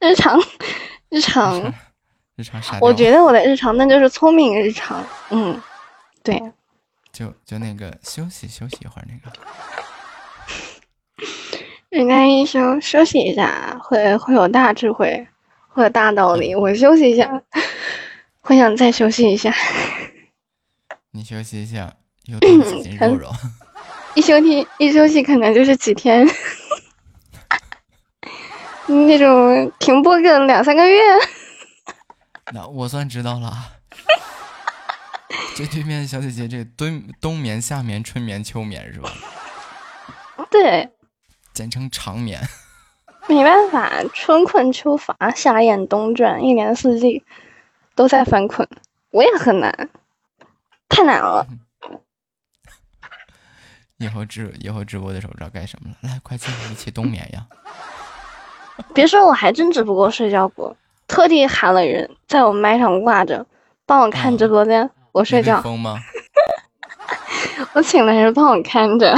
[0.00, 0.40] 日常，
[1.10, 1.74] 日常，
[2.36, 5.04] 日常啥，我觉得我的日常那就是聪明日常。
[5.28, 5.60] 嗯，
[6.22, 6.40] 对，
[7.12, 9.36] 就就那个休息休息一会儿那个。
[11.90, 15.26] 人家一休休息一下，会会有大智慧，
[15.68, 16.54] 会有大道理。
[16.54, 17.42] 我休息一下，
[18.40, 19.52] 会想再休息一下。
[21.12, 21.92] 你休息一下，
[22.24, 23.30] 又多了几斤肉肉。
[24.14, 26.26] 一休息一休息可能就是几天，
[29.06, 31.00] 那种停播个两三个月。
[32.52, 33.52] 那我算知道了。
[35.54, 39.10] 这对面小姐姐，这冬冬眠、夏眠、春眠、秋眠是吧？
[40.50, 40.90] 对，
[41.52, 42.40] 简称长眠。
[43.28, 47.22] 没办法，春困秋乏，夏雁冬转，一年四季
[47.94, 48.66] 都在犯困，
[49.10, 49.90] 我也很难，
[50.88, 51.46] 太难了。
[53.98, 57.46] 以后直以后直播的时候知道干什么了，来，快进来一起冬眠呀！
[58.94, 60.76] 别说，我还真只不过睡觉过，
[61.06, 63.46] 特地喊了人在我麦上挂着，
[63.86, 65.60] 帮我看直播间，我睡觉。
[65.62, 65.98] 疯吗？
[67.74, 69.16] 我请了人帮我看着。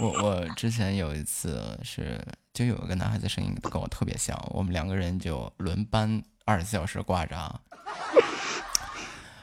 [0.00, 2.18] 我我之前有一次是，
[2.54, 7.60] 就有一个男孩子声音跟我特别像，我们两个人就轮班二十四小时挂着啊，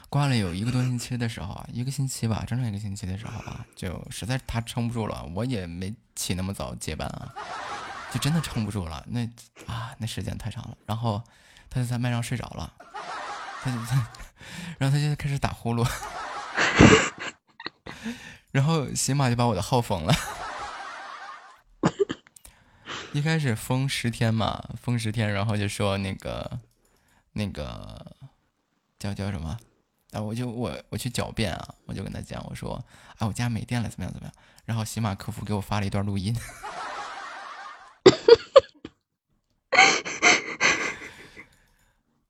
[0.08, 7.28] 挂了有一个多星期的时候啊，一个星期吧，整整一个星期的时候啊，就实在他撑不住了，我也没起那么早接班啊，
[8.12, 9.20] 就真的撑不住了，那
[9.66, 11.22] 啊那时间太长了，然后
[11.68, 12.72] 他就在麦上睡着了，
[13.62, 14.10] 他就他，
[14.78, 15.86] 然后他就开始打呼噜，
[18.50, 20.14] 然后喜马就把我的号封了。
[23.12, 26.60] 一开始封十天嘛，封十天，然后就说那个，
[27.32, 28.14] 那个
[28.98, 29.56] 叫叫什么？
[30.12, 32.74] 啊，我就我我去狡辩啊，我就跟他讲，我说，
[33.16, 34.34] 啊，我家没电了，怎么样怎么样？
[34.66, 36.36] 然后喜马客服给我发了一段录音，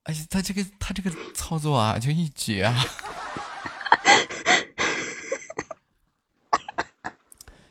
[0.09, 2.75] 哎呀，他这个他这个操作啊，就一绝啊！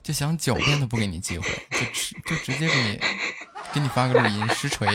[0.04, 3.02] 就想狡辩都不给你机会，就直就直接给你
[3.74, 4.88] 给你发个录音实锤。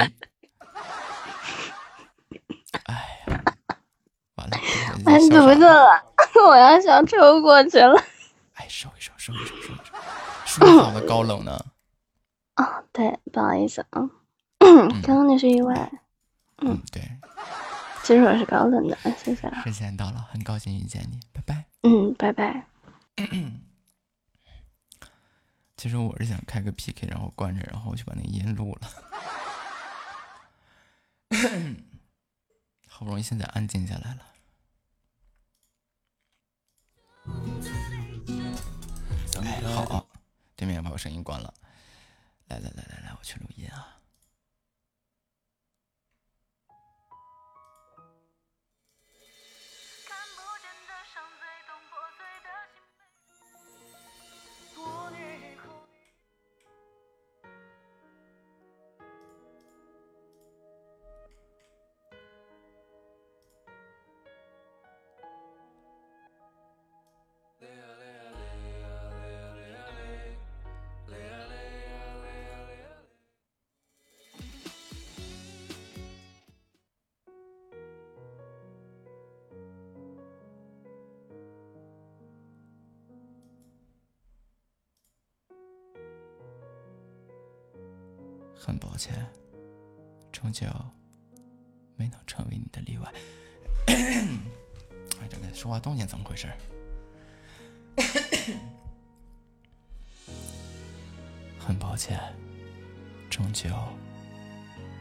[2.84, 2.95] 哎
[3.26, 3.45] 呀，
[4.36, 4.57] 完了！
[5.05, 6.01] 哎，怎么了？
[6.47, 8.01] 我要想抽过去了。
[8.55, 9.93] 哎，收一收，收一收，收一收。
[10.47, 11.62] 说好的高冷呢？
[12.55, 14.09] 哦，对，不好意思啊，
[15.03, 15.90] 刚刚那是意外。
[16.59, 17.11] 嗯，对。
[18.05, 19.50] 其实我是高冷的，谢谢。
[19.62, 21.64] 时间到了，很高兴遇见你，拜拜。
[21.82, 22.66] 嗯，拜拜。
[25.76, 28.88] 其实我是想开个 PK，然后关着，然后我就把那个音录了。
[32.88, 34.26] 好不容易现在安静下来了。
[39.42, 40.07] 哎，好，
[40.57, 41.55] 对面把我声音关了。
[42.48, 44.01] 来来来来来，我去录音啊。
[89.03, 89.26] 歉，
[90.30, 90.64] 终究
[91.96, 93.12] 没能成为你的例外。
[93.88, 94.24] 哎，
[95.28, 96.48] 这个说话动静怎么回事？
[101.59, 102.16] 很抱歉，
[103.28, 103.68] 终究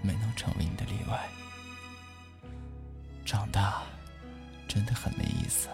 [0.02, 1.30] 没能成为你的例外。
[3.24, 3.84] 长大
[4.68, 5.70] 真的很没意思，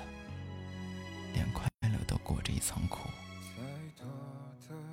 [1.33, 3.09] 连快乐都裹着一层苦，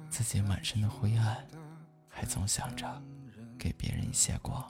[0.09, 1.45] 自己满身的灰暗。
[2.17, 2.87] 还总想着
[3.65, 4.63] 给别人一些光。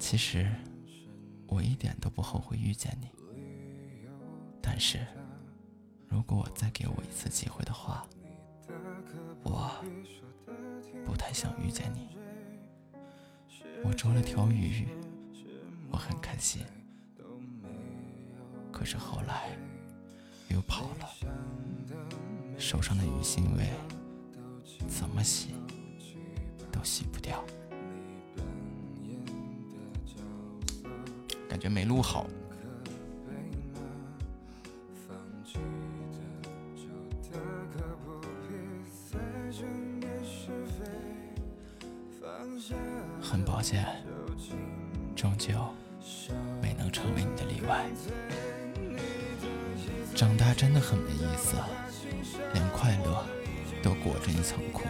[0.00, 0.50] 其实
[1.46, 3.08] 我一点都不后悔遇见你，
[4.60, 5.06] 但是
[6.08, 8.04] 如果我再给我一次机会的话，
[9.44, 9.70] 我
[11.06, 12.18] 不太想遇见你。
[13.84, 14.88] 我捉了条鱼，
[15.92, 16.62] 我很开心，
[18.72, 19.56] 可是后来
[20.48, 23.68] 又跑了，手上的鱼腥味。
[24.88, 25.54] 怎么洗
[26.84, 27.42] 洗不掉，
[31.48, 32.26] 感觉没录好。
[43.20, 43.86] 很抱歉，
[45.16, 45.54] 终究
[46.60, 47.86] 没能成为你的例外。
[50.14, 51.56] 长大真的很没意思，
[52.52, 53.24] 连快乐。
[53.82, 54.84] 都裹着一层苦，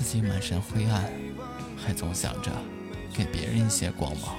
[0.00, 1.12] 自己满身灰暗，
[1.76, 2.50] 还总想着
[3.12, 4.34] 给别人一些光芒。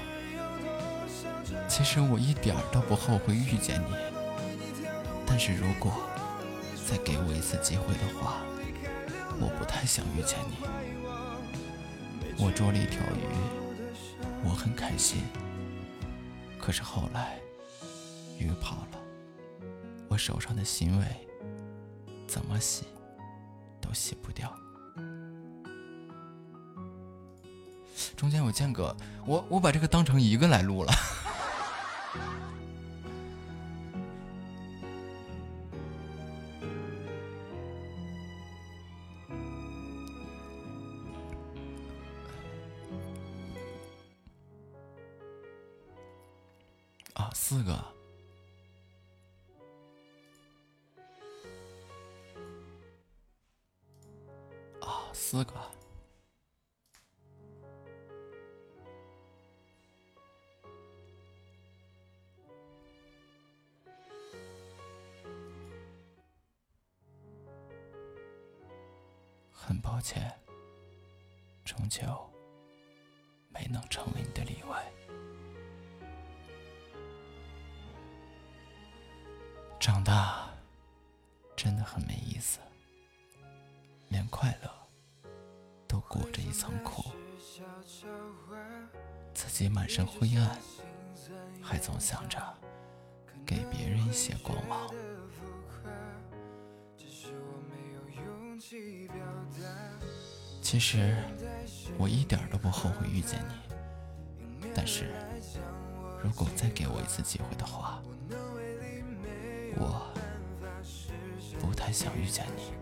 [1.68, 3.94] 其实我一点都不后悔遇见你，
[5.24, 5.92] 但是如果
[6.84, 8.42] 再给我一次机会的话，
[9.40, 10.56] 我不太想遇见你。
[12.44, 13.22] 我捉了一条鱼，
[14.42, 15.22] 我很开心。
[16.58, 17.38] 可是后来，
[18.36, 18.98] 鱼跑了，
[20.08, 21.06] 我手上的腥味
[22.26, 22.84] 怎么洗
[23.80, 24.52] 都洗不掉。
[28.22, 28.94] 中间有间隔，
[29.26, 30.92] 我我把这个当成一个来录了。
[89.34, 90.58] 自己满身灰暗，
[91.62, 92.38] 还总想着
[93.44, 94.90] 给别人一些光芒。
[100.60, 101.16] 其实
[101.98, 105.12] 我一点都不后悔遇见你，但是
[106.22, 108.02] 如果再给我一次机会的话，
[109.76, 110.12] 我
[111.60, 112.81] 不太想遇见你。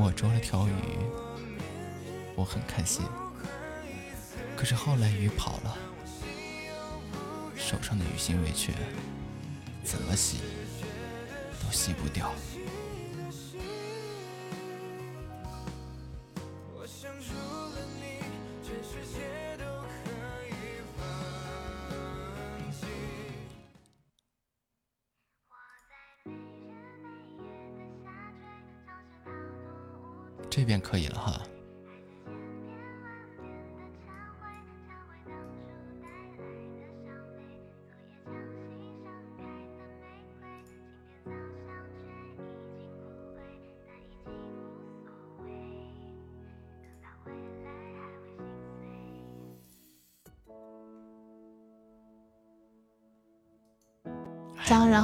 [0.00, 0.72] 我捉了条鱼，
[2.36, 3.04] 我很开心。
[4.56, 5.76] 可是后来鱼跑了，
[7.56, 8.72] 手上的鱼腥味却
[9.82, 10.38] 怎么洗
[11.60, 12.30] 都洗不掉。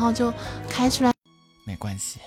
[0.04, 0.30] 然后就
[0.68, 1.10] 开出来。
[1.64, 2.20] 没关系。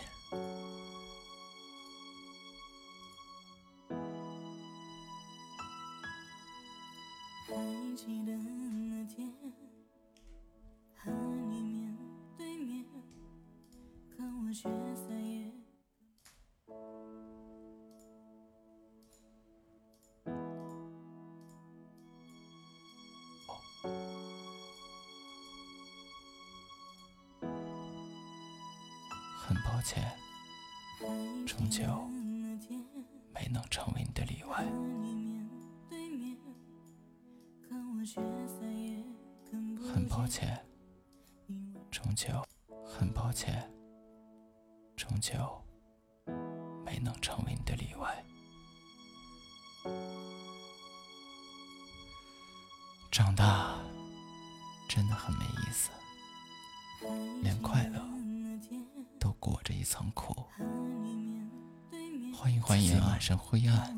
[62.68, 63.98] 欢迎欢迎，满身灰暗，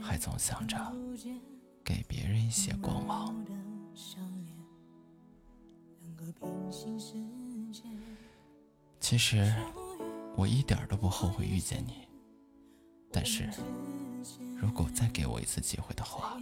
[0.00, 0.78] 还总想着
[1.82, 3.34] 给别人一些光芒。
[9.00, 9.52] 其实
[10.36, 12.06] 我一点都不后悔遇见你，
[13.10, 13.50] 但是
[14.56, 16.38] 如果再给我一次机会的话，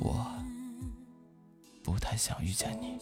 [0.00, 0.26] 我
[1.84, 2.98] 不太想遇见你。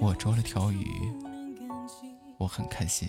[0.00, 1.12] 我捉了条鱼，
[2.38, 3.08] 我很开心。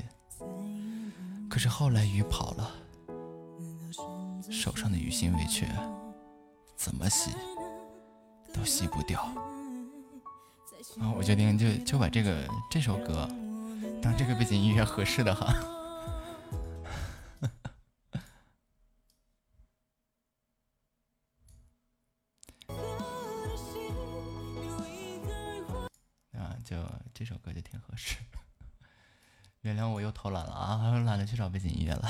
[1.49, 2.71] 可是后来鱼跑了，
[4.49, 5.67] 手上的鱼腥味却
[6.75, 7.31] 怎么洗
[8.53, 9.19] 都洗不掉。
[10.99, 13.27] 啊，我决定就就把这个这首歌
[14.01, 15.53] 当这个背景音乐合适的哈。
[31.35, 32.09] 找背景音乐了。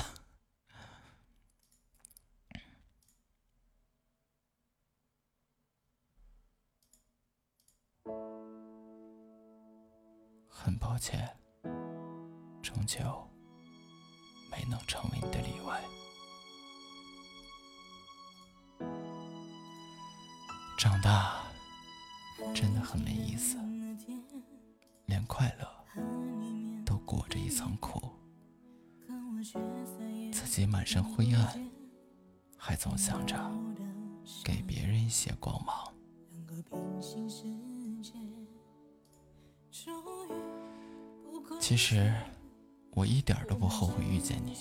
[10.48, 11.36] 很抱歉
[12.62, 13.02] 终究
[14.50, 15.82] 没能成为你的例外。
[20.78, 21.42] 长大
[22.54, 23.56] 真的很没意思
[25.06, 25.84] 连快乐
[26.84, 28.15] 都裹着一层苦。
[30.56, 31.70] 己满身灰暗，
[32.56, 33.36] 还总想着
[34.42, 35.92] 给别人一些光芒。
[41.60, 42.10] 其实
[42.92, 44.56] 我一点都不后悔遇见你，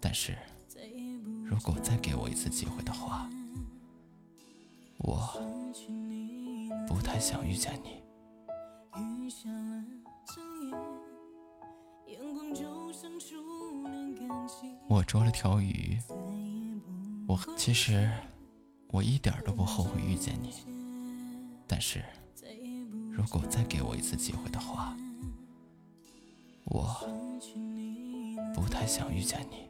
[0.00, 0.38] 但是
[1.44, 3.28] 如果再给我一次机会的话，
[4.98, 5.18] 我
[6.86, 8.04] 不太想遇见你。
[14.96, 15.98] 我捉了条鱼，
[17.28, 18.10] 我其实
[18.88, 20.54] 我一点都不后悔遇见你，
[21.66, 22.02] 但是
[23.12, 24.96] 如果再给我一次机会的话，
[26.64, 26.88] 我
[28.54, 29.68] 不太想遇见你。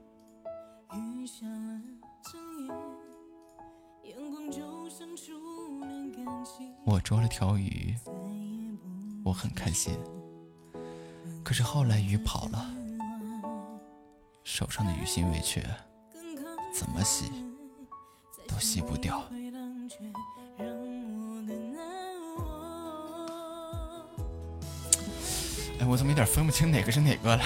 [6.85, 7.97] 我捉了条鱼，
[9.25, 9.93] 我很开心。
[11.43, 12.76] 可是后来鱼跑了，
[14.49, 15.61] 手上的鱼腥味却
[16.73, 17.33] 怎么洗
[18.47, 19.21] 都洗不掉。
[25.81, 27.43] 哎，我怎么有点分不清哪个是哪个了？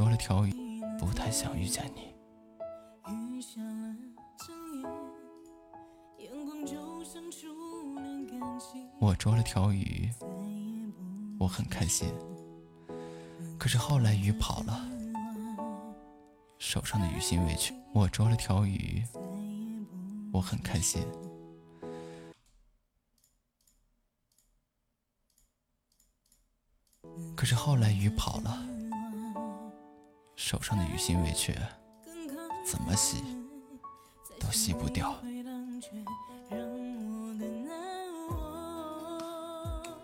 [0.00, 2.10] 捉了条鱼，不太想遇见你。
[8.98, 10.10] 我捉了条鱼，
[11.38, 12.08] 我很开心。
[13.58, 14.88] 可是后来鱼跑了，
[16.58, 19.04] 手上的鱼腥味去我捉了条鱼，
[20.32, 21.06] 我很开心。
[27.36, 28.66] 可是后来鱼跑了，
[30.42, 31.54] 手上的鱼腥味却
[32.66, 33.22] 怎么洗
[34.40, 35.10] 都洗不掉。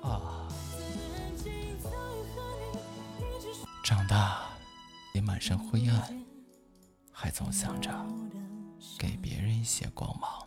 [0.02, 0.46] 啊！
[3.82, 4.50] 长大
[5.14, 6.24] 也满身灰暗，
[7.10, 7.90] 还总想着
[8.98, 10.46] 给别人一些光芒。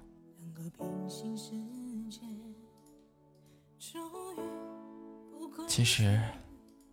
[5.68, 6.22] 其实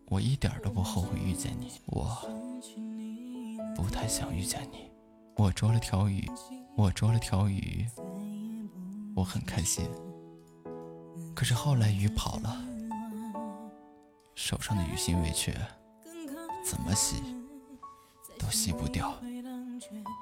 [0.06, 2.06] 我一点都不后悔遇见你，我
[3.77, 4.90] 不太想遇见你。
[5.36, 6.27] 我捉了条鱼，
[6.77, 7.86] 我捉了条鱼，
[9.15, 9.85] 我很开心。
[11.35, 12.57] 可是后来鱼跑了，
[14.35, 15.53] 手上的鱼腥味却
[16.65, 17.23] 怎么洗
[18.39, 19.15] 都洗不掉。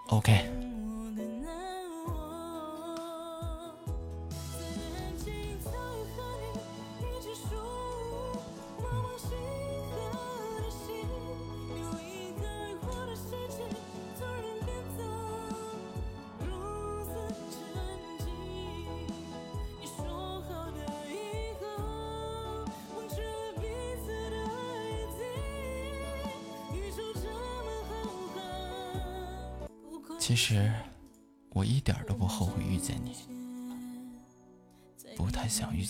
[0.08, 0.73] OK。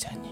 [0.04, 0.28] 想你。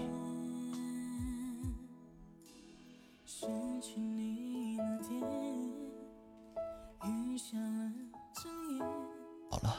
[9.49, 9.75] 好了，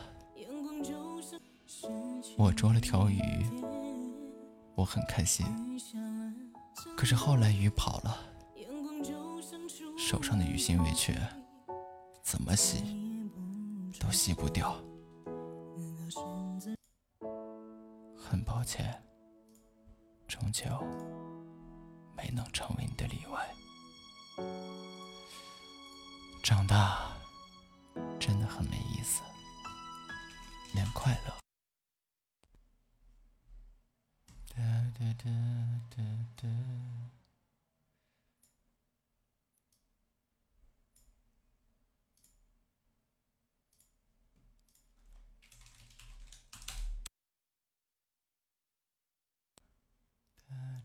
[2.37, 3.21] 我捉了条鱼，
[4.75, 5.47] 我很开心。
[6.97, 8.19] 可是后来鱼跑了，
[9.97, 11.16] 手上的鱼腥味却
[12.25, 12.83] 怎么洗
[14.01, 14.75] 都洗不掉。
[18.16, 19.04] 很抱歉，
[20.27, 20.69] 终究
[22.17, 23.55] 没能成为你的例外。
[26.43, 27.13] 长大
[28.19, 29.23] 真的很没意思，
[30.75, 31.35] 连快乐。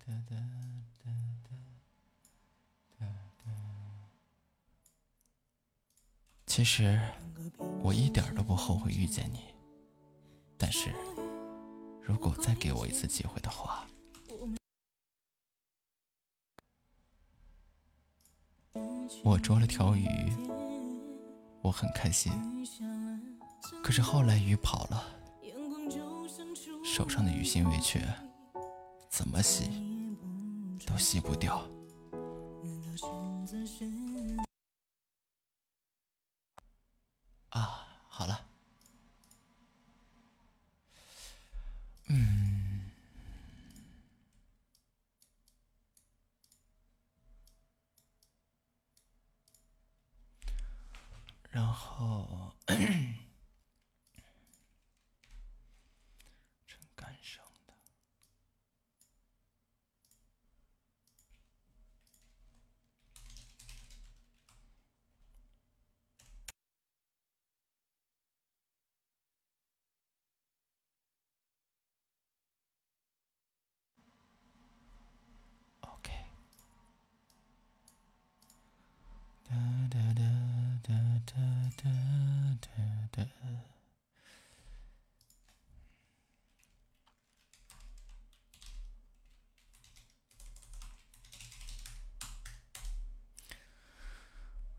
[0.09, 0.35] 哒哒
[1.03, 1.11] 哒
[1.43, 1.51] 哒
[2.97, 3.05] 哒
[3.45, 3.51] 哒。
[6.47, 6.99] 其实
[7.83, 9.53] 我一点都不后悔遇见你，
[10.57, 10.91] 但是
[12.01, 13.85] 如果再给我一次机会的话，
[19.23, 20.07] 我捉了条鱼，
[21.61, 22.33] 我很开心。
[23.83, 25.05] 可是后来鱼跑了，
[26.83, 28.01] 手上的鱼腥味却
[29.07, 29.98] 怎么洗
[30.89, 31.57] 都洗不掉。
[37.49, 38.45] 啊，好了，
[42.07, 42.89] 嗯，
[51.51, 52.53] 然后
[56.67, 57.73] 真干生的。
[75.81, 76.11] OK。
[79.45, 79.55] 哒
[79.89, 80.23] 哒哒
[81.25, 81.39] 哒
[81.77, 81.89] 哒
[82.61, 82.69] 哒
[83.11, 83.25] 哒。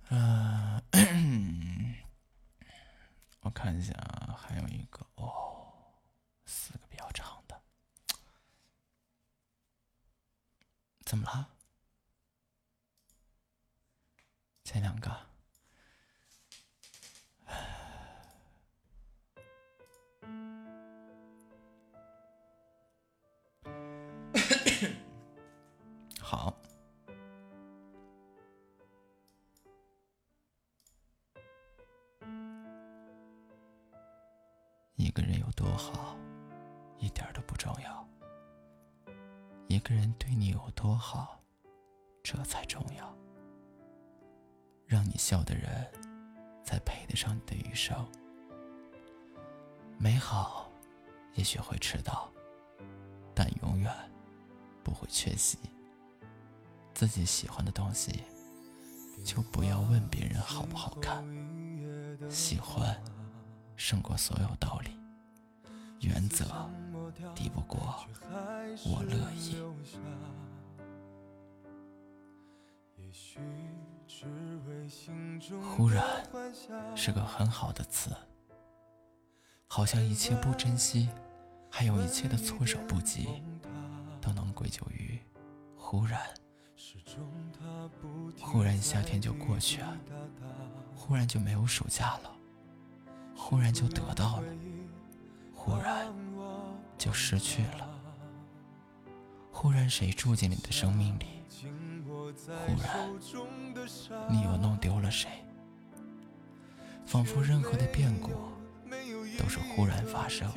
[0.09, 0.83] 啊，
[3.43, 5.07] 我看一下啊，还有一个
[39.71, 41.41] 一个人对你有多好，
[42.25, 43.17] 这才重要。
[44.85, 45.89] 让你笑的人，
[46.65, 47.97] 才配得上你的余生。
[49.97, 50.69] 美好，
[51.35, 52.29] 也许会迟到，
[53.33, 53.95] 但永远
[54.83, 55.57] 不会缺席。
[56.93, 58.25] 自己喜欢的东西，
[59.25, 61.23] 就不要问别人好不好看。
[62.29, 63.01] 喜欢
[63.77, 64.99] 胜过所有道理，
[66.01, 66.45] 原则
[67.35, 67.79] 抵不过
[68.85, 69.57] 我乐意。
[75.75, 76.05] 忽然
[76.95, 78.15] 是个很好的词，
[79.67, 81.09] 好像一切不珍惜，
[81.71, 83.43] 还有一切的措手不及，
[84.21, 85.19] 都能归咎于
[85.77, 86.21] 忽然。
[88.41, 89.97] 忽然夏天就过去了，
[90.95, 92.33] 忽然就没有暑假了，
[93.35, 94.45] 忽然就得到了，
[95.55, 96.07] 忽然
[97.01, 97.89] 就失去了，
[99.51, 101.43] 忽然谁住进你的生命里，
[102.47, 103.09] 忽然
[104.29, 105.31] 你又弄丢了谁，
[107.07, 108.29] 仿佛任何的变故
[109.39, 110.53] 都是忽然发生，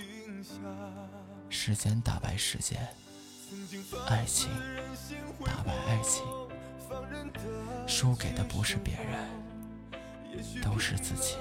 [1.49, 2.89] 时间打败时间，
[4.09, 4.49] 爱情
[5.45, 6.25] 打败爱情。
[7.87, 9.29] 输给的不是别人，
[10.61, 11.37] 都是自己。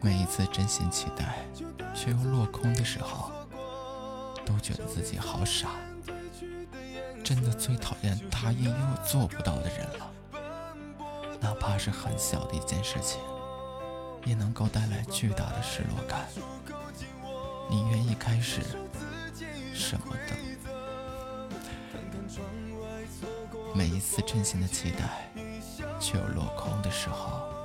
[0.00, 1.44] 每一次真心期待
[1.94, 3.30] 却又落空的时候，
[4.46, 5.68] 都觉得自己好傻。
[7.22, 10.10] 真的最讨厌答应又做不到的人了。
[11.40, 13.20] 哪怕是很小的一件事情，
[14.24, 16.26] 也能够带来巨大的失落感。
[17.68, 18.62] 你愿意开始
[19.74, 20.34] 什么的？
[23.74, 25.30] 每一次真心的期待，
[26.00, 27.59] 却又落空的时候。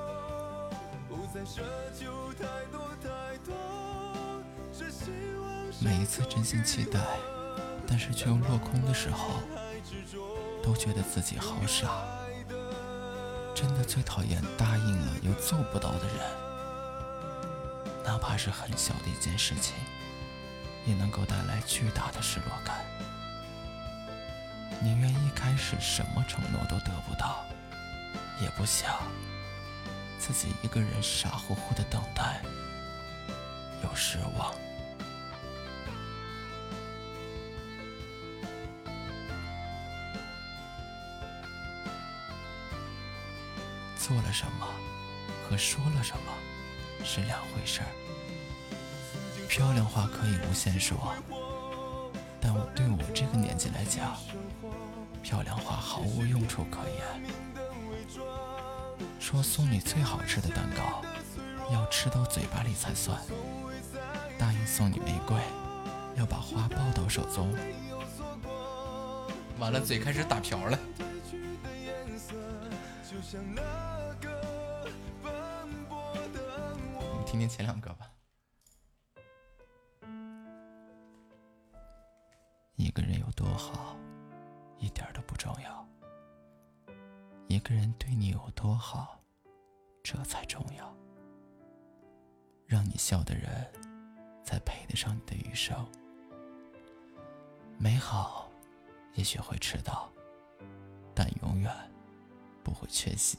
[5.79, 6.99] 每一次真心期待，
[7.87, 9.41] 但是却又落空的时候，
[10.63, 11.89] 都觉得自己好傻。
[13.53, 16.17] 真的最讨厌答应了又做不到的人。
[18.03, 19.75] 哪怕是很小的一件事情，
[20.85, 22.83] 也能够带来巨大的失落感。
[24.81, 27.45] 宁愿一开始什么承诺都得不到，
[28.41, 28.91] 也不想
[30.19, 32.41] 自己一个人傻乎乎的等待，
[33.83, 34.53] 又失望。
[43.97, 44.67] 做了什么
[45.49, 46.31] 和说了什么
[47.03, 47.87] 是两回事儿。
[49.47, 51.15] 漂亮话可以无限说，
[52.39, 54.15] 但我对我这个年纪来讲，
[55.23, 57.44] 漂亮话毫无用处可言。
[59.25, 61.01] 说送你最好吃的蛋糕，
[61.73, 63.17] 要吃到嘴巴里才算；
[64.37, 65.35] 答应送你玫瑰，
[66.15, 67.51] 要把花抱到手中。
[69.57, 70.77] 完了，嘴开始打瓢了。
[76.93, 78.07] 我们听听前两个吧。
[82.75, 83.97] 一个人有多好，
[84.77, 85.84] 一点都不重要。
[87.47, 89.19] 一个人对你有多好，
[90.03, 90.95] 这才重要。
[92.65, 93.71] 让你笑的人，
[94.43, 95.87] 才配得上你的余生。
[97.77, 98.49] 美好，
[99.13, 100.11] 也许会迟到，
[101.13, 101.71] 但永远
[102.63, 103.37] 不会缺席。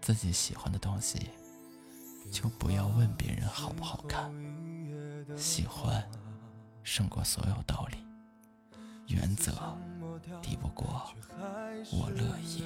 [0.00, 1.30] 自己喜欢的东西，
[2.32, 4.32] 就不要问别人好不好看。
[5.36, 6.10] 喜欢
[6.82, 7.98] 胜过所有道理，
[9.08, 9.52] 原则
[10.40, 11.10] 抵不过
[11.92, 12.64] 我乐意。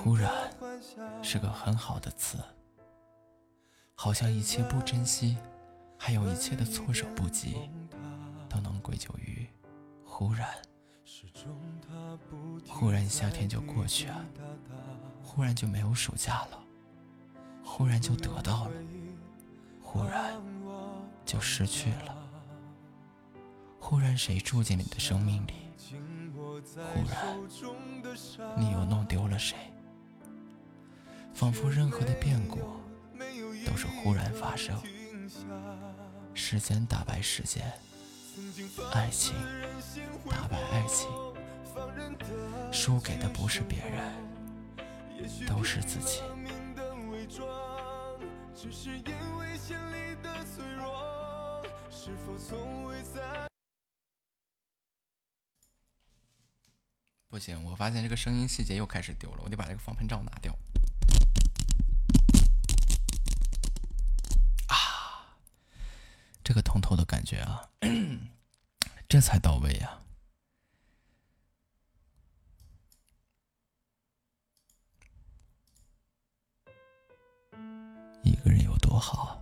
[0.00, 0.32] 忽然
[1.22, 2.38] 是个很好的词，
[3.94, 5.36] 好像一切不珍惜，
[5.98, 7.70] 还有一切的措手不及，
[8.48, 9.46] 都能归咎于
[10.04, 10.48] 忽然。
[12.68, 14.24] 忽然夏天就过去了，
[15.22, 16.64] 忽然就没有暑假了，
[17.64, 18.72] 忽然就得到了，
[19.80, 20.34] 忽然
[21.24, 22.16] 就失去了，
[23.80, 25.54] 忽然谁住进你的生命里，
[26.74, 27.38] 忽然
[28.56, 29.56] 你又弄丢了谁，
[31.32, 32.58] 仿佛任何的变故
[33.66, 34.80] 都是忽然发生，
[36.34, 37.72] 时间打败时间，
[38.92, 39.34] 爱情
[40.28, 41.08] 打败爱情。
[42.70, 44.12] 输给的不是别人，
[45.46, 46.20] 都是自己。
[52.04, 53.48] 是否从未在
[57.28, 60.52] 不行，我发现这个声音细节又开始丢了，我得把这个防喷罩拿掉。
[64.66, 65.38] 啊，
[66.42, 67.70] 这个通透的感觉啊，
[69.08, 70.02] 这才到位呀。
[78.24, 79.40] 一个人有多好？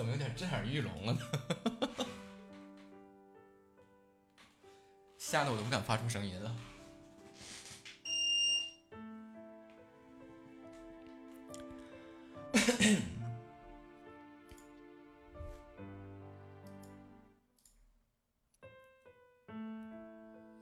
[0.00, 1.20] 怎么有点震耳欲聋了呢？
[5.18, 6.56] 吓得我都不敢发出声音了。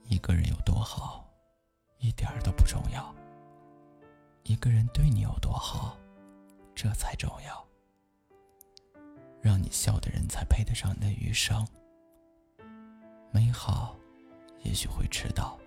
[0.03, 1.25] 一个人有多好，
[1.99, 3.15] 一点都不重要。
[4.43, 5.97] 一个人对你有多好，
[6.75, 7.68] 这才重要。
[9.41, 11.67] 让你笑的人才配得上你的余生。
[13.31, 13.97] 美好
[14.63, 15.57] 也许会迟到，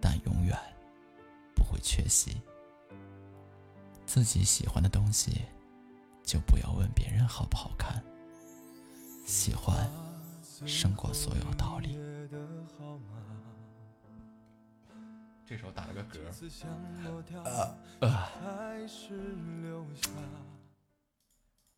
[0.00, 0.58] 但永远
[1.54, 2.40] 不会缺席。
[4.06, 5.42] 自己喜欢的东西，
[6.22, 8.02] 就不要问别人好不好看。
[9.26, 9.88] 喜欢
[10.66, 11.98] 胜过所有道理。
[15.46, 16.18] 这时候打了个嗝！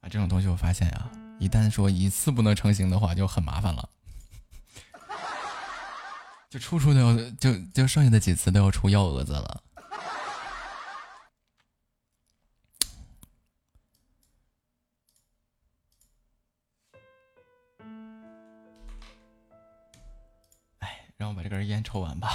[0.00, 3.88] 啊，这种东西我发现呀，一旦说一次不能成型的话，就很麻烦了，
[6.48, 9.62] 就处处都要，就就剩下的几次都要出幺蛾子了。
[20.78, 22.28] 哎，让我把这根烟抽完吧。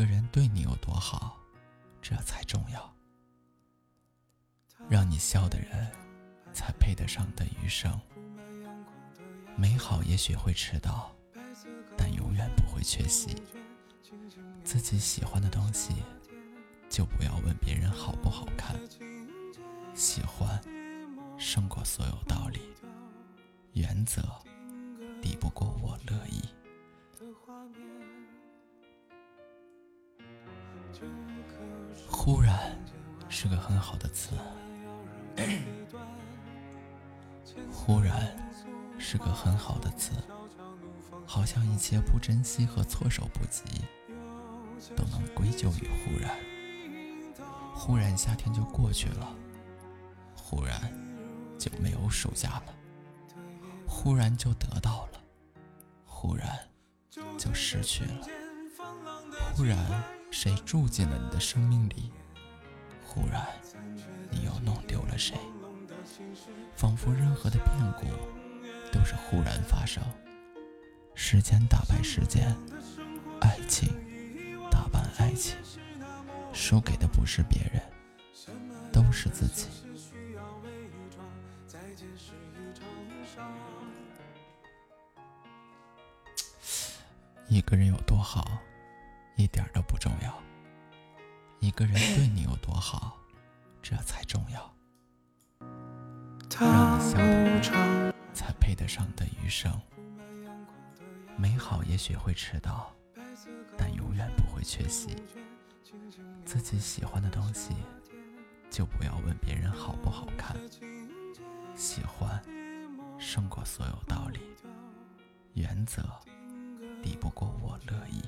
[0.00, 1.36] 个人对你有多好，
[2.00, 2.90] 这才重要。
[4.88, 5.92] 让你笑的人，
[6.54, 8.00] 才配得上的余生。
[9.58, 11.14] 美好也许会迟到，
[11.98, 13.42] 但永远不会缺席。
[14.64, 15.92] 自己喜欢的东西，
[16.88, 18.74] 就不要问别人好不好看。
[19.92, 20.58] 喜欢
[21.36, 22.60] 胜过所有道理，
[23.74, 24.22] 原则
[25.20, 26.40] 抵不过我乐意。
[32.22, 32.78] 忽然
[33.30, 34.32] 是个很好的词，
[37.72, 38.36] 忽然
[38.98, 40.12] 是个很好的词，
[41.24, 43.62] 好像一切不珍惜和措手不及，
[44.94, 46.36] 都能归咎于忽然。
[47.74, 49.34] 忽然夏天就过去了，
[50.36, 50.78] 忽然
[51.58, 52.74] 就没有暑假了，
[53.88, 55.22] 忽然就得到了，
[56.04, 56.46] 忽然
[57.38, 58.26] 就失去了，
[59.56, 59.78] 忽然
[60.30, 62.10] 谁住进了你的生命里，
[63.04, 63.46] 忽然
[64.30, 65.36] 你又弄丢了谁，
[66.76, 68.06] 仿佛任何的变故
[68.92, 70.02] 都是忽然发生。
[71.14, 72.56] 时间打败时间，
[73.40, 73.90] 爱情
[74.70, 75.56] 打败爱情，
[76.52, 77.82] 输给的不是别人，
[78.92, 79.66] 都是自己。
[87.48, 88.58] 一个人有多好，
[89.40, 90.38] 一点都不重要。
[91.60, 93.16] 一个人对你有多好，
[93.80, 94.70] 这才重要。
[96.60, 99.72] 让你笑的人，才配得上的余生。
[101.38, 102.94] 美好也许会迟到，
[103.78, 105.16] 但永远不会缺席。
[106.44, 107.70] 自己喜欢的东西，
[108.68, 110.54] 就不要问别人好不好看。
[111.74, 112.42] 喜欢
[113.18, 114.40] 胜过所有道理，
[115.54, 116.02] 原则
[117.02, 118.22] 抵不过我乐意。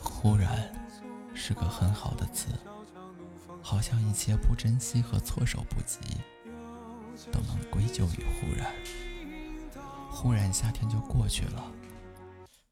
[0.00, 0.72] 忽然
[1.34, 2.48] 是个很好的词，
[3.62, 5.98] 好像一切不珍惜和措手不及，
[7.32, 8.72] 都能归咎于忽然。
[10.10, 11.72] 忽然夏天就过去了，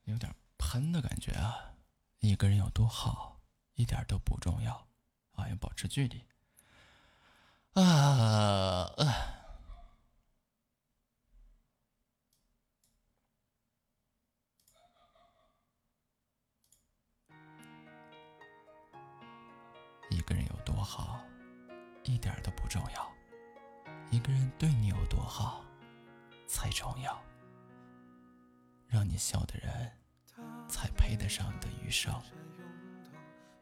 [0.05, 1.73] 有点喷的感觉啊！
[2.21, 3.41] 一个人有多好，
[3.75, 4.87] 一点都不重要
[5.33, 6.25] 啊，要保持距离
[7.73, 8.93] 啊。
[8.97, 9.40] 呃
[20.81, 21.21] 多好，
[22.05, 23.13] 一点都不重要。
[24.11, 25.63] 一个人对你有多好，
[26.47, 27.23] 才重要。
[28.89, 29.93] 让你笑的人，
[30.67, 32.11] 才配得上你的余生。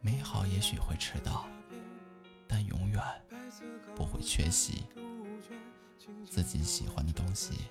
[0.01, 1.45] 美好也许会迟到，
[2.47, 3.03] 但永远
[3.97, 4.86] 不会缺席。
[6.24, 7.66] 自己喜欢的东西，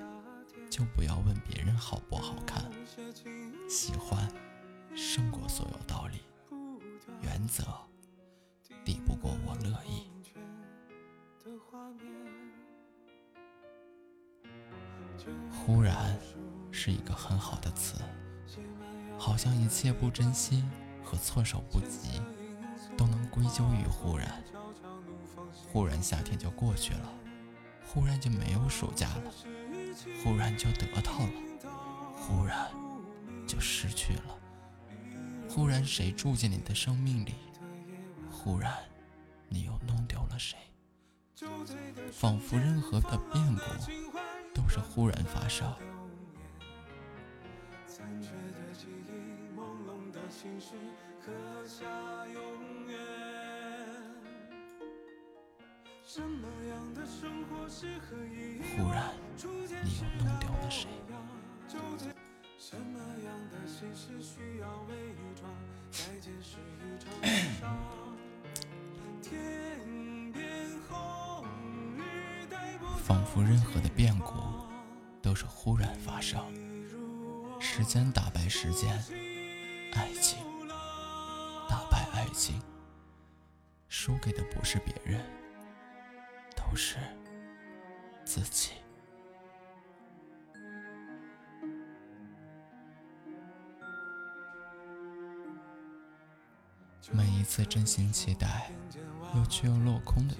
[0.70, 2.70] 就不要问别人好不好看。
[3.70, 4.30] 喜欢
[4.94, 6.24] 胜过所有道理，
[7.22, 7.64] 原则
[8.84, 10.08] 抵不过我乐意。
[15.52, 16.18] 忽然
[16.72, 18.00] 是一个很好的词，
[19.18, 20.64] 好像一切不珍惜
[21.04, 22.22] 和措手不及，
[22.96, 24.44] 都能归咎于忽然。
[25.70, 27.14] 忽然夏天就过去了，
[27.86, 29.32] 忽然就没有暑假了，
[30.24, 31.30] 忽然就得到了，
[32.16, 32.70] 忽然
[33.46, 34.38] 就失去了。
[35.50, 37.34] 忽然谁住进你的生命里，
[38.48, 38.72] 忽然
[39.50, 40.58] 你又弄丢了谁，
[42.14, 43.62] 仿佛任何的变故
[44.54, 45.70] 都是忽然发生。
[58.78, 59.12] 忽然
[59.84, 60.88] 你又弄丢了谁？
[73.04, 74.34] 仿佛任何的变故
[75.22, 76.42] 都是忽然发生。
[77.60, 78.92] 时间打败时间，
[79.94, 80.40] 爱情
[81.70, 82.62] 打败爱情，
[83.88, 85.22] 输给的不是别人，
[86.56, 86.98] 都是
[88.26, 88.72] 自己。
[97.12, 98.70] 每一次真心期待，
[99.36, 100.36] 又却又落空的，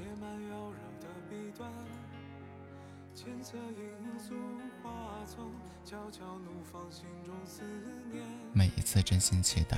[8.54, 9.78] 每一次真心期待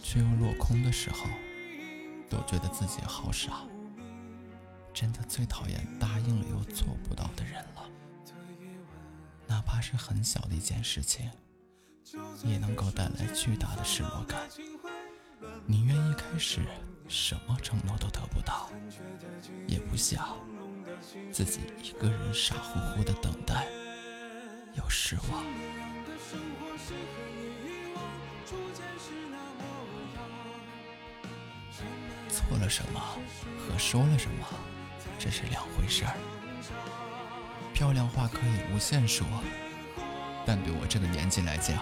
[0.00, 1.26] 却又落空的时候，
[2.28, 3.64] 都觉得自己好傻。
[4.92, 7.88] 真的最讨厌答应了又做不到的人了。
[9.46, 11.30] 哪怕是很小的一件事情，
[12.42, 14.48] 也能够带来巨大的失落感。
[15.66, 16.60] 宁愿一开始
[17.08, 18.68] 什么承诺都得不到，
[19.66, 20.36] 也不想
[21.32, 23.66] 自己一个人傻乎乎的等待
[24.74, 25.44] 又失望。
[32.28, 33.00] 错了什么
[33.58, 34.46] 和说了什么，
[35.18, 36.14] 这是两回事儿。
[37.72, 39.26] 漂亮话可以无限说，
[40.44, 41.78] 但对我这个年纪来讲，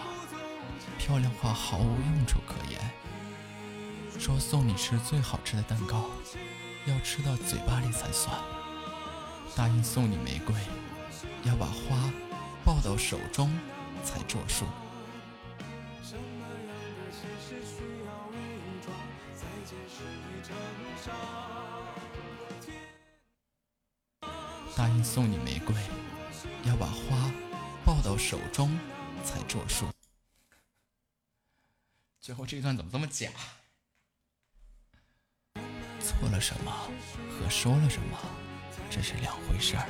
[0.98, 2.80] 漂亮话毫无用处可言。
[4.24, 6.08] 说送你吃最好吃的蛋糕，
[6.86, 8.34] 要吃到嘴巴里才算。
[9.54, 10.54] 答应送你玫瑰，
[11.44, 12.10] 要把花
[12.64, 13.54] 抱到手中
[14.02, 14.64] 才作数。
[24.74, 25.76] 答应送你玫瑰，
[26.64, 27.30] 要把花
[27.84, 28.74] 抱到手中
[29.22, 29.84] 才作数。
[32.22, 33.28] 最后这一段怎么这么假？
[36.04, 36.70] 错了什么
[37.30, 38.18] 和说了什么，
[38.90, 39.88] 这是两回事儿。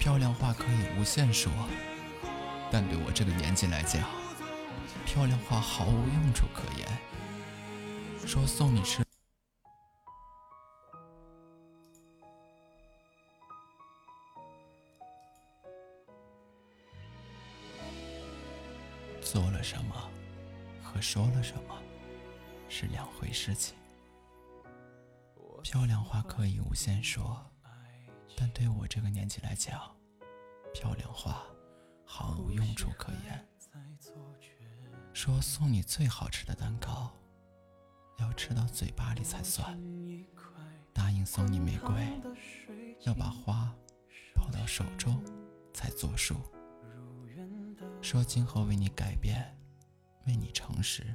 [0.00, 1.52] 漂亮话可以无限说，
[2.68, 4.02] 但对我这个年纪来讲，
[5.06, 6.88] 漂亮话毫无用处可言。
[8.26, 9.04] 说送你吃。
[19.22, 20.10] 做了什么
[20.82, 21.80] 和说了什么
[22.68, 23.77] 是两回事情。
[25.70, 27.44] 漂亮话可以无限说，
[28.34, 29.94] 但对我这个年纪来讲，
[30.72, 31.44] 漂亮话
[32.06, 33.46] 毫无用处可言。
[35.12, 37.14] 说送你最好吃的蛋糕，
[38.16, 39.78] 要吃到嘴巴里才算。
[40.94, 42.18] 答应送你玫瑰，
[43.02, 43.70] 要把花
[44.34, 45.22] 抱到手中
[45.74, 46.36] 才作数。
[48.00, 49.54] 说今后为你改变，
[50.26, 51.14] 为你诚实，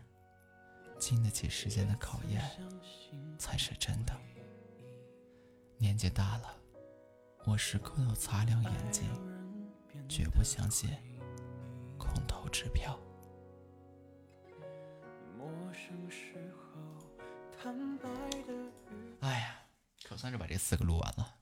[1.00, 2.40] 经得起时间的考验，
[3.40, 4.16] 才是真的。
[5.84, 6.56] 年纪大了，
[7.44, 9.04] 我时刻都擦亮眼睛，
[10.08, 10.90] 绝不相信
[11.98, 12.98] 空头支票。
[19.20, 19.58] 哎呀，
[20.08, 21.33] 可算是把这四个录完了。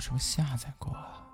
[0.00, 1.29] 我是不是下载过啊？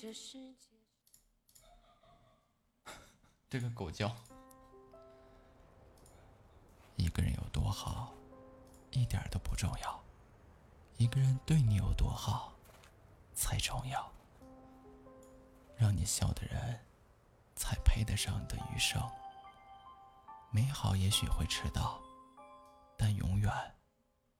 [0.00, 0.68] 这世界。
[3.50, 4.14] 这个狗叫。
[6.94, 8.14] 一个人有多好，
[8.92, 10.00] 一点都不重要；
[10.98, 12.52] 一个人对你有多好，
[13.34, 14.08] 才重要。
[15.76, 16.78] 让你笑的人，
[17.56, 19.02] 才配得上你的余生。
[20.52, 22.00] 美好也许会迟到，
[22.96, 23.52] 但永远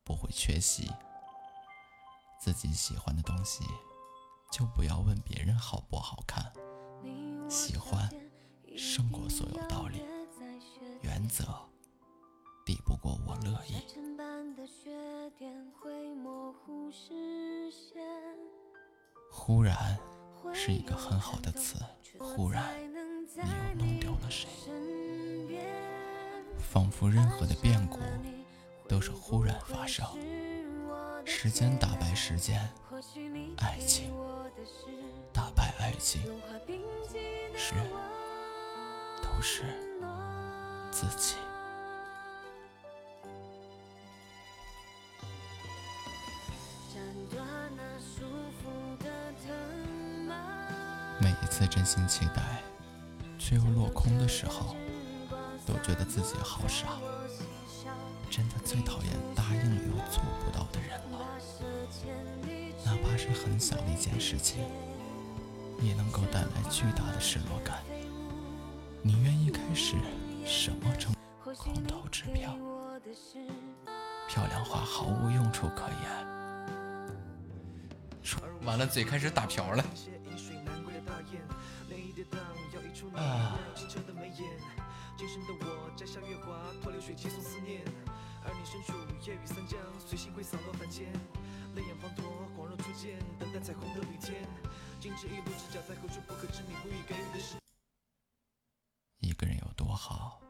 [0.05, 0.89] 不会缺席。
[2.40, 3.64] 自己喜欢的东西，
[4.51, 6.53] 就不要问别人好不好看。
[7.49, 8.09] 喜欢
[8.77, 10.03] 胜过所有道理，
[11.03, 11.45] 原则
[12.65, 13.83] 抵不过我乐意。
[19.31, 19.99] 忽然
[20.53, 21.79] 是一个很好的词，
[22.19, 22.65] 忽然
[23.35, 24.49] 你又弄丢了谁？
[26.59, 27.99] 仿佛任何的变故
[28.87, 30.05] 都是忽然发生。
[31.25, 32.70] 时间打败时间，
[33.59, 34.12] 爱情
[35.32, 36.22] 打败爱情
[37.55, 37.74] 是
[39.22, 39.62] 都是
[40.90, 41.36] 自己。
[51.20, 52.62] 每一次真心期待
[53.39, 54.76] 却又落空的时候
[55.66, 56.86] 都觉得自己好傻
[58.30, 61.18] 真的最讨厌答应了又做不到的人了。
[63.19, 64.65] 是很小的一件事情，
[65.82, 67.82] 也能够带来巨大的失落感。
[69.03, 69.97] 你愿意开始
[70.47, 71.12] 什么成
[71.43, 72.57] 空头支票？
[74.28, 76.28] 漂亮话毫无用处可言。
[78.65, 79.85] 完了，嘴开始打瓢了。
[83.16, 83.59] 啊。
[99.21, 100.41] 一个人有多好，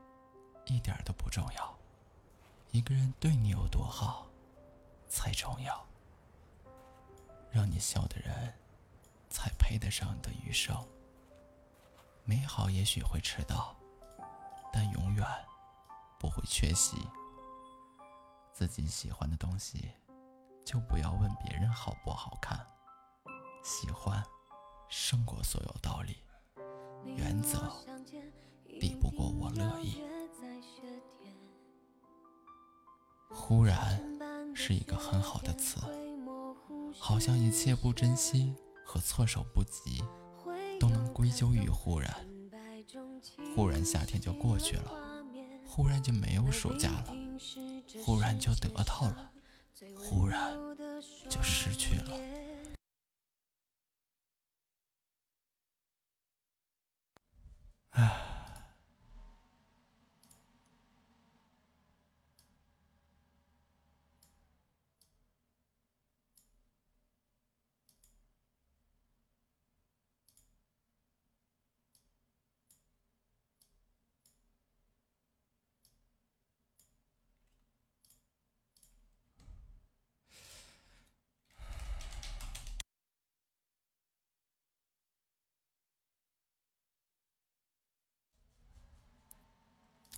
[0.66, 1.62] 一点都不重要；
[2.70, 4.26] 一个人对你有多好，
[5.08, 5.86] 才重要。
[7.50, 8.54] 让你笑的人，
[9.30, 10.76] 才配得上你的余生。
[12.24, 13.74] 美好也许会迟到，
[14.72, 15.26] 但永远
[16.18, 16.96] 不会缺席。
[18.52, 19.90] 自己喜欢的东西，
[20.68, 22.60] 就不要问别人好不好看。
[23.64, 24.22] 喜欢
[24.90, 26.18] 胜过所有道理，
[27.06, 27.72] 原则
[28.78, 30.02] 抵不过我乐意。
[33.30, 33.98] 忽然
[34.54, 35.80] 是一个很好的词，
[36.98, 38.54] 好像一切不珍惜
[38.84, 40.04] 和措手不及
[40.78, 42.14] 都能归咎于忽然。
[43.56, 44.92] 忽然夏天就过去了，
[45.66, 47.14] 忽然就没有暑假了，
[48.04, 49.32] 忽然就得到了，
[49.96, 50.56] 忽然
[51.28, 52.18] 就失去了。
[57.90, 58.37] 唉。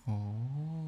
[0.06, 0.79] 哦，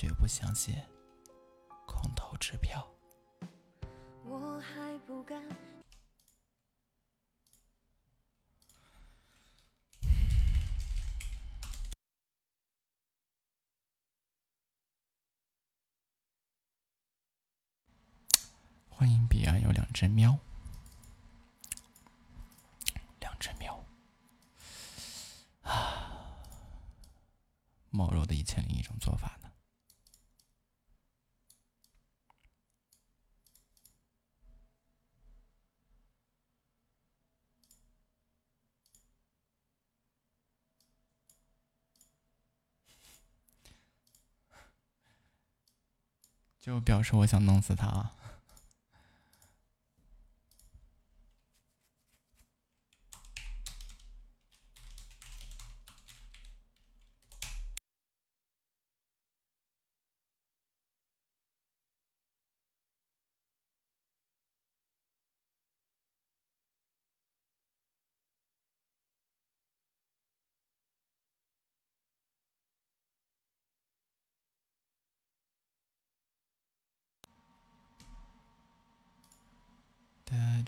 [0.00, 0.76] 绝不相信
[1.84, 2.88] 空头支票。
[4.24, 5.42] 我还不敢。
[18.88, 20.38] 欢迎彼岸有两只喵，
[23.18, 23.84] 两只喵
[25.66, 26.38] 啊！
[27.90, 29.47] 毛肉的一千零一种做法呢？
[46.68, 48.10] 就表示我想弄死他。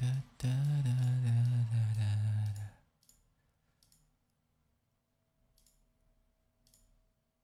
[0.00, 0.06] 哒
[0.38, 0.48] 哒哒
[0.82, 1.28] 哒
[1.70, 2.14] 哒哒
[2.56, 2.72] 哒。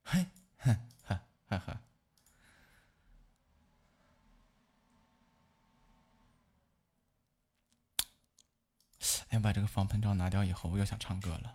[0.04, 0.26] 嘿，
[0.56, 1.82] 哈哈哈哈！
[9.28, 11.54] 哎，把这个防喷罩拿掉以后，我又想唱歌了。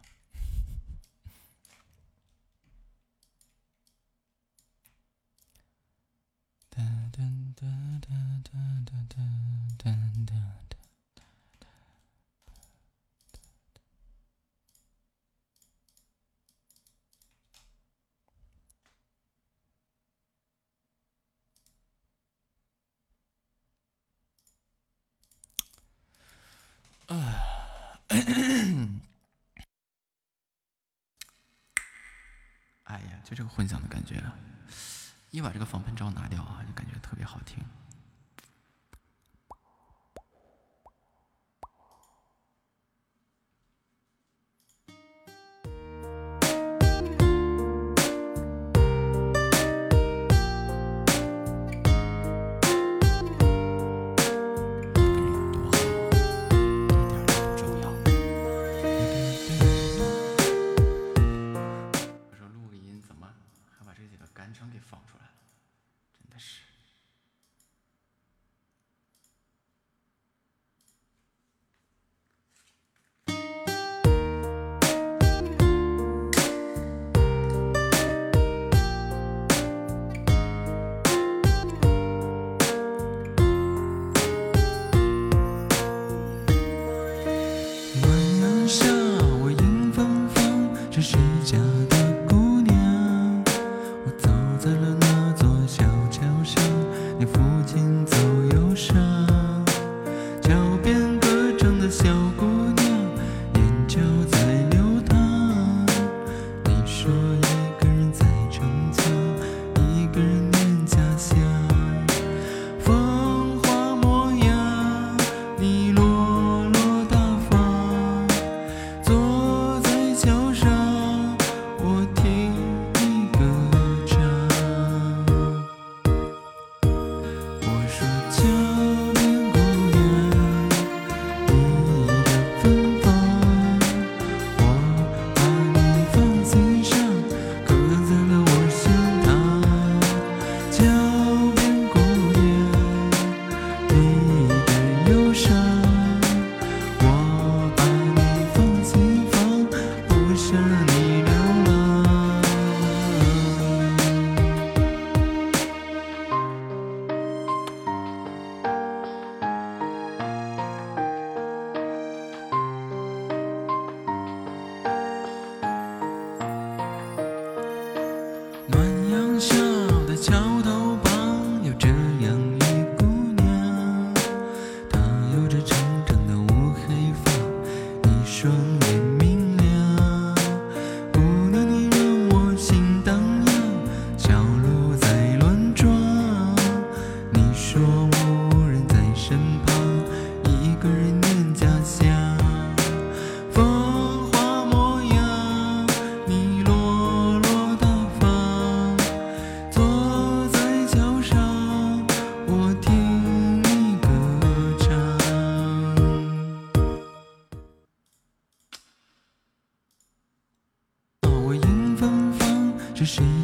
[35.41, 36.40] 你把这个防喷罩拿掉。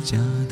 [0.08, 0.47] 家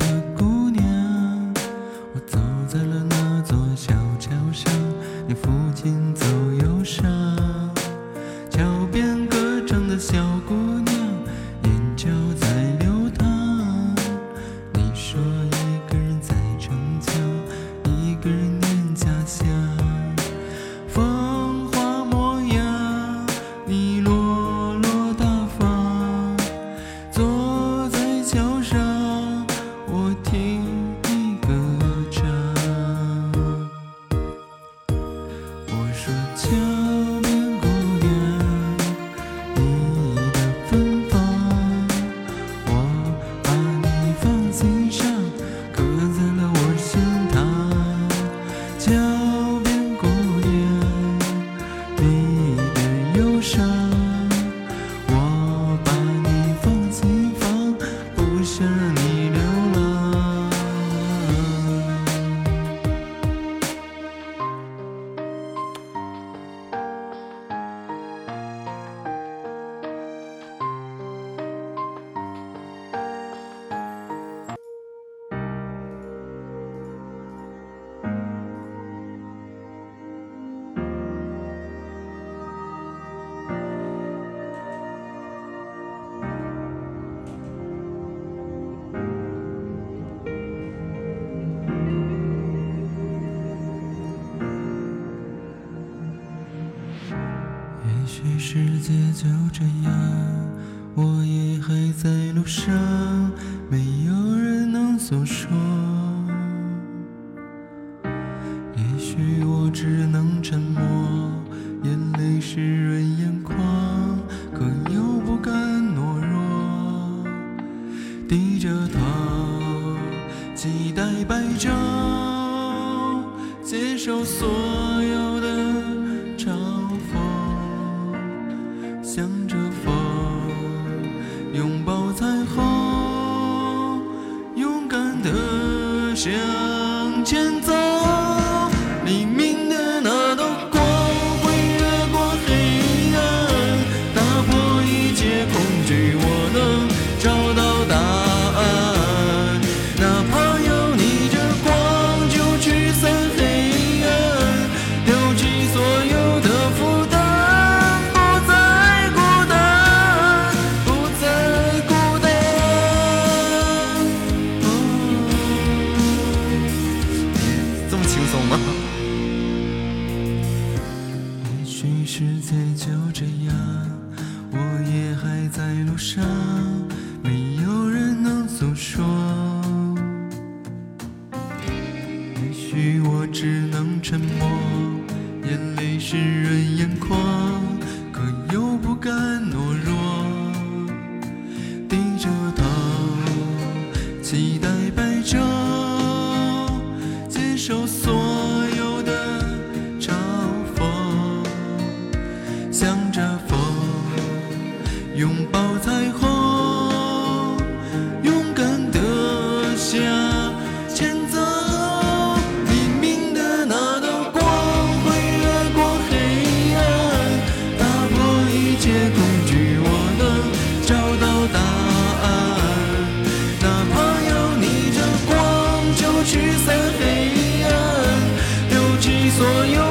[229.36, 229.85] 所有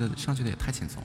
[0.00, 1.02] 这个上去的也太轻松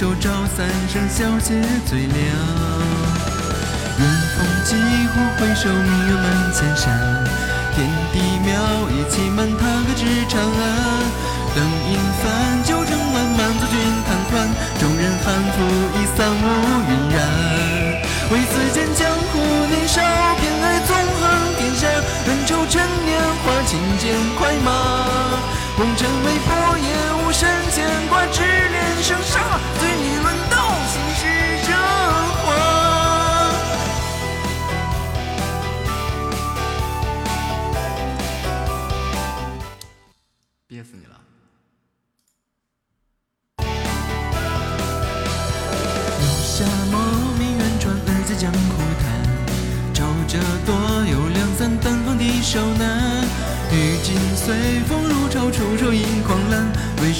[0.00, 2.16] 手招三生笑皆最凉。
[3.98, 4.72] 远风几
[5.12, 6.24] 乎回首，明月满
[6.54, 6.88] 千山。
[7.76, 8.48] 天地渺
[8.88, 11.04] 一起满，踏歌至长安。
[11.54, 11.60] 灯
[11.92, 13.76] 影繁，酒正暖，满座君
[14.08, 14.48] 弹团。
[14.80, 16.46] 众人酣服已散，无
[16.88, 17.20] 云然。
[18.32, 19.36] 为此间江湖
[19.68, 20.00] 年少，
[20.40, 21.28] 偏爱纵横
[21.58, 21.86] 天下。
[22.24, 24.72] 恩仇趁年华，轻剑快马。
[25.76, 26.88] 红尘未破，也
[27.20, 28.40] 无甚牵挂，只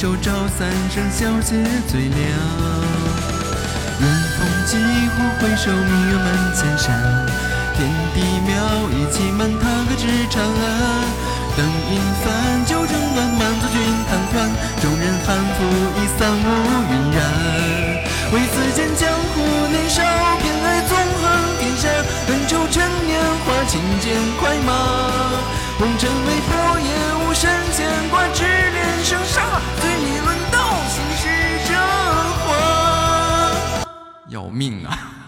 [0.01, 2.17] 回首照三生笑皆最凉。
[4.01, 4.79] 远风几
[5.13, 6.89] 乎回首，明月满千山。
[7.77, 8.49] 天地渺
[8.97, 11.05] 一起满，踏歌至长安。
[11.55, 13.77] 灯影繁，酒正暖，满座君
[14.09, 14.49] 弹团。
[14.81, 15.69] 众人酣服
[16.01, 16.49] 已散，无
[16.89, 17.21] 云然。
[18.33, 20.03] 为此间江湖年少，
[20.41, 21.29] 偏爱纵横
[21.61, 21.89] 天下。
[22.29, 24.73] 恩仇趁年华，轻剑快马。
[25.79, 26.89] 红尘为破，也
[27.21, 29.61] 无神牵挂，只恋生杀。
[34.31, 35.20] 要命啊！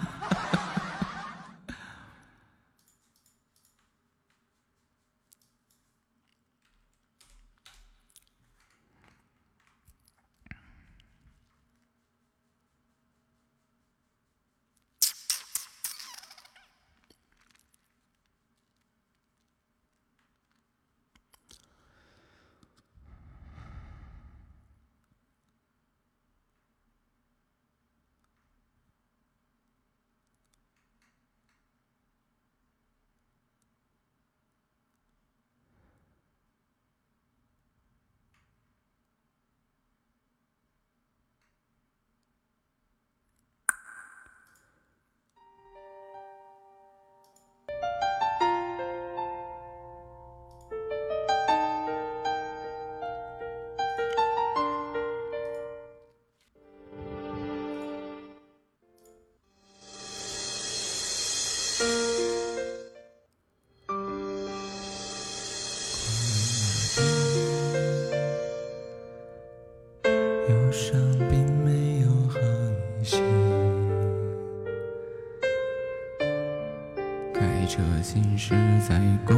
[78.12, 78.55] 行驶
[78.86, 79.34] 在公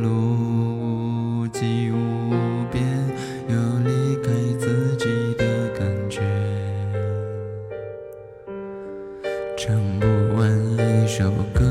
[0.00, 2.82] 路无际无边，
[3.50, 5.04] 有离开自己
[5.36, 6.22] 的感觉，
[9.58, 10.06] 唱不
[10.38, 11.66] 完一首歌，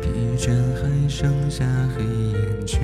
[0.00, 0.08] 疲
[0.38, 1.64] 倦还剩下
[1.96, 2.80] 黑眼圈。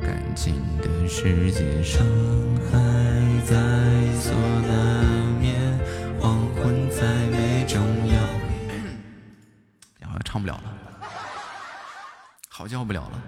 [0.00, 2.02] 感情的世界，伤
[2.72, 2.78] 害
[3.44, 3.54] 在
[4.18, 4.32] 所
[4.66, 5.25] 难
[10.46, 10.62] 不了了，
[12.48, 13.20] 好叫不了了。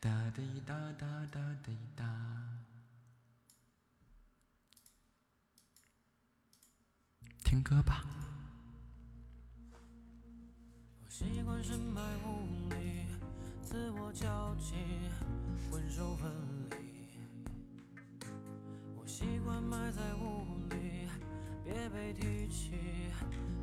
[0.00, 2.04] 哒滴哒哒哒滴哒。
[7.44, 8.04] 听歌吧。
[11.08, 13.06] 习惯深埋雾里，
[13.62, 14.74] 自我交集，
[15.70, 16.28] 魂手分
[16.70, 16.76] 离。
[18.96, 21.08] 我习惯埋在雾里，
[21.64, 22.70] 别被提起，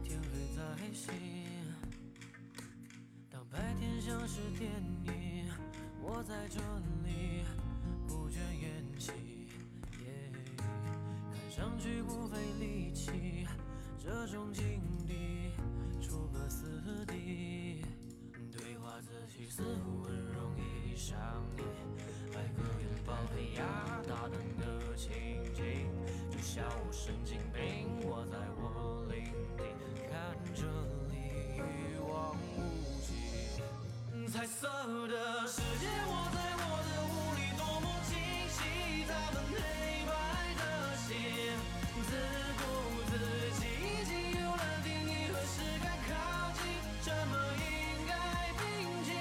[0.01, 1.54] 天黑在心。
[3.55, 4.69] 白天像是电
[5.05, 5.49] 影，
[6.01, 6.59] 我在这
[7.05, 7.45] 里
[8.05, 9.13] 不倦演戏。
[11.31, 13.47] 看上去不费力气，
[13.97, 15.53] 这种境地
[16.01, 17.85] 出个死地。
[18.51, 21.17] 对话自己似乎很容易上
[21.57, 21.63] 瘾，
[22.33, 25.13] 来个拥抱被压大灯的情
[25.53, 25.87] 景，
[26.29, 29.63] 就像我神经病，我在我领地，
[30.11, 30.63] 看这
[34.35, 34.67] 彩色
[35.07, 38.19] 的世界，我在我的屋里多么清
[38.51, 39.55] 晰，他们黑
[40.03, 40.11] 白
[40.59, 40.61] 的
[41.07, 41.15] 心，
[42.03, 42.11] 自
[42.59, 42.61] 顾
[43.07, 43.15] 自
[43.55, 46.67] 己，已经有了定义何时该靠近，
[47.01, 47.33] 什么
[47.63, 47.63] 应
[48.05, 48.11] 该
[48.59, 48.61] 平
[49.05, 49.15] 静。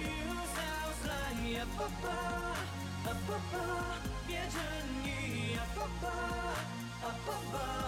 [0.00, 2.08] You sound like a papa,
[3.04, 4.56] a papa，别成
[5.04, 5.06] 你
[5.56, 6.08] a papa,
[7.02, 7.81] a papa。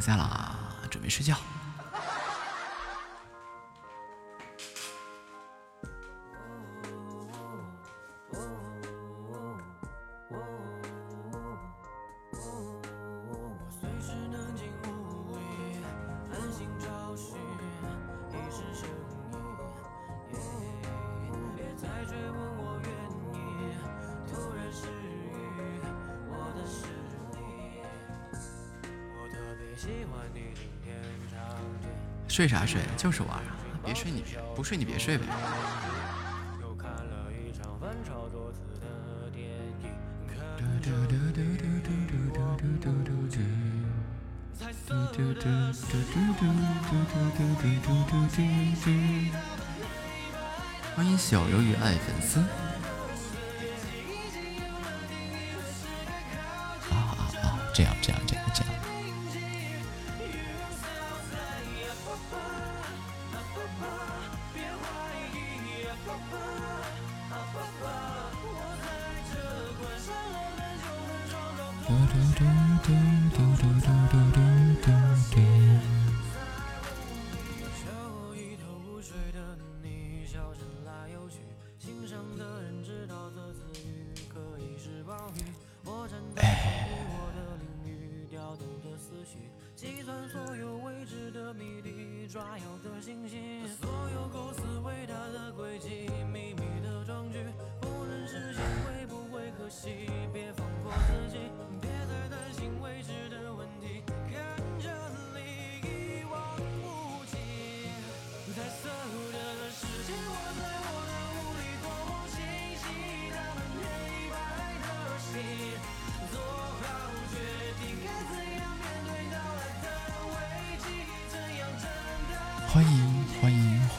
[0.00, 0.56] 下了，
[0.90, 1.36] 准备睡觉。
[32.30, 32.80] 睡啥睡？
[32.96, 33.42] 就是玩啊！
[33.84, 35.24] 别睡你别不睡你别睡呗。
[50.94, 52.69] 欢迎小鱿鱼爱粉丝。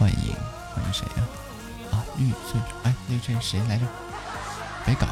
[0.01, 0.33] 欢迎，
[0.73, 1.23] 欢迎谁呀？
[1.91, 3.85] 啊，玉碎，哎，那这谁来着？
[4.83, 5.07] 北港。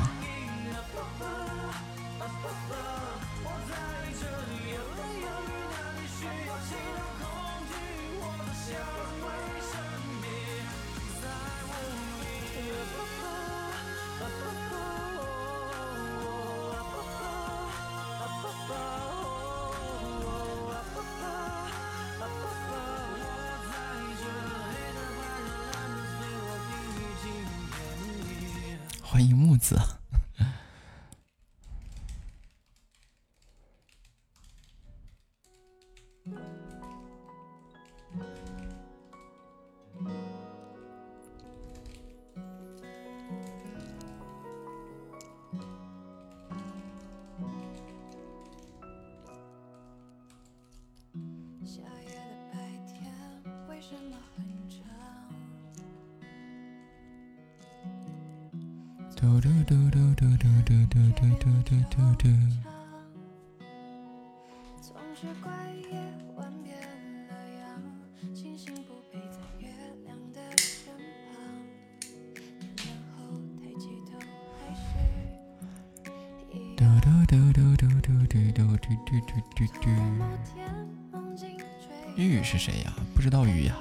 [82.44, 82.94] 是谁呀？
[83.14, 83.76] 不知道鱼呀。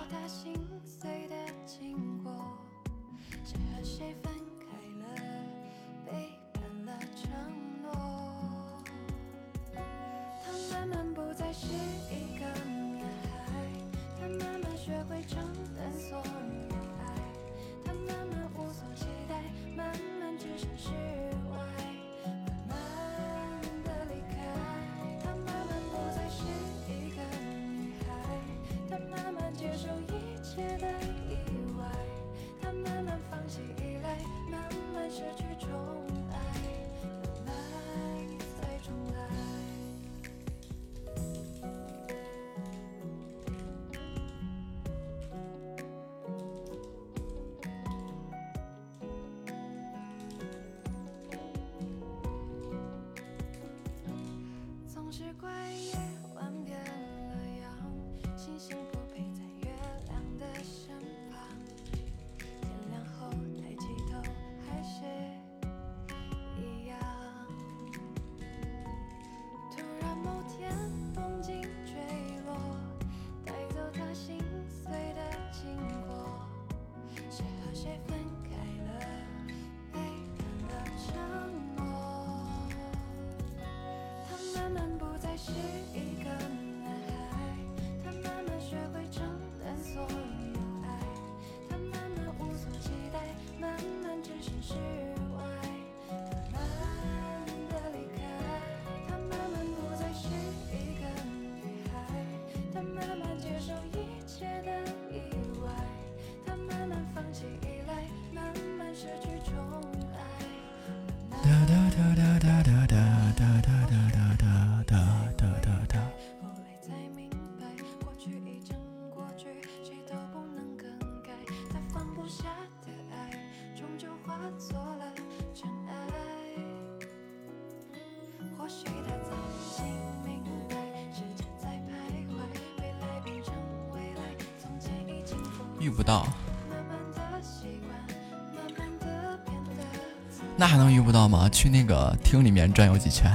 [140.68, 141.48] 还能遇不到吗？
[141.48, 143.34] 去那个厅里面转悠几圈。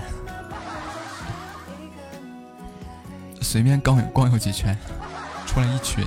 [3.41, 4.77] 随便逛逛悠几圈。
[5.47, 6.05] 出来一群。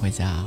[0.00, 0.44] 回家。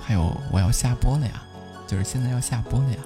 [0.00, 1.42] 还有，我要下播了呀，
[1.86, 2.96] 就是现在要下播了呀。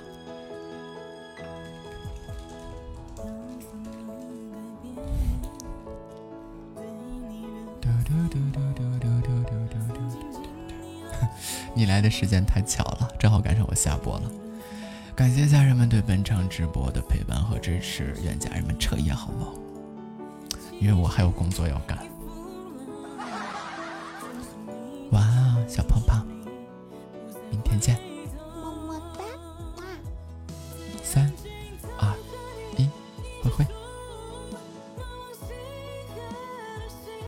[12.04, 14.30] 的时间太巧了正好赶上我下播了。
[15.16, 19.48] 感谢家人们对本场直播的陪伴和支持愿家人们彻夜好梦。
[20.78, 22.13] 因为我还有工作要干。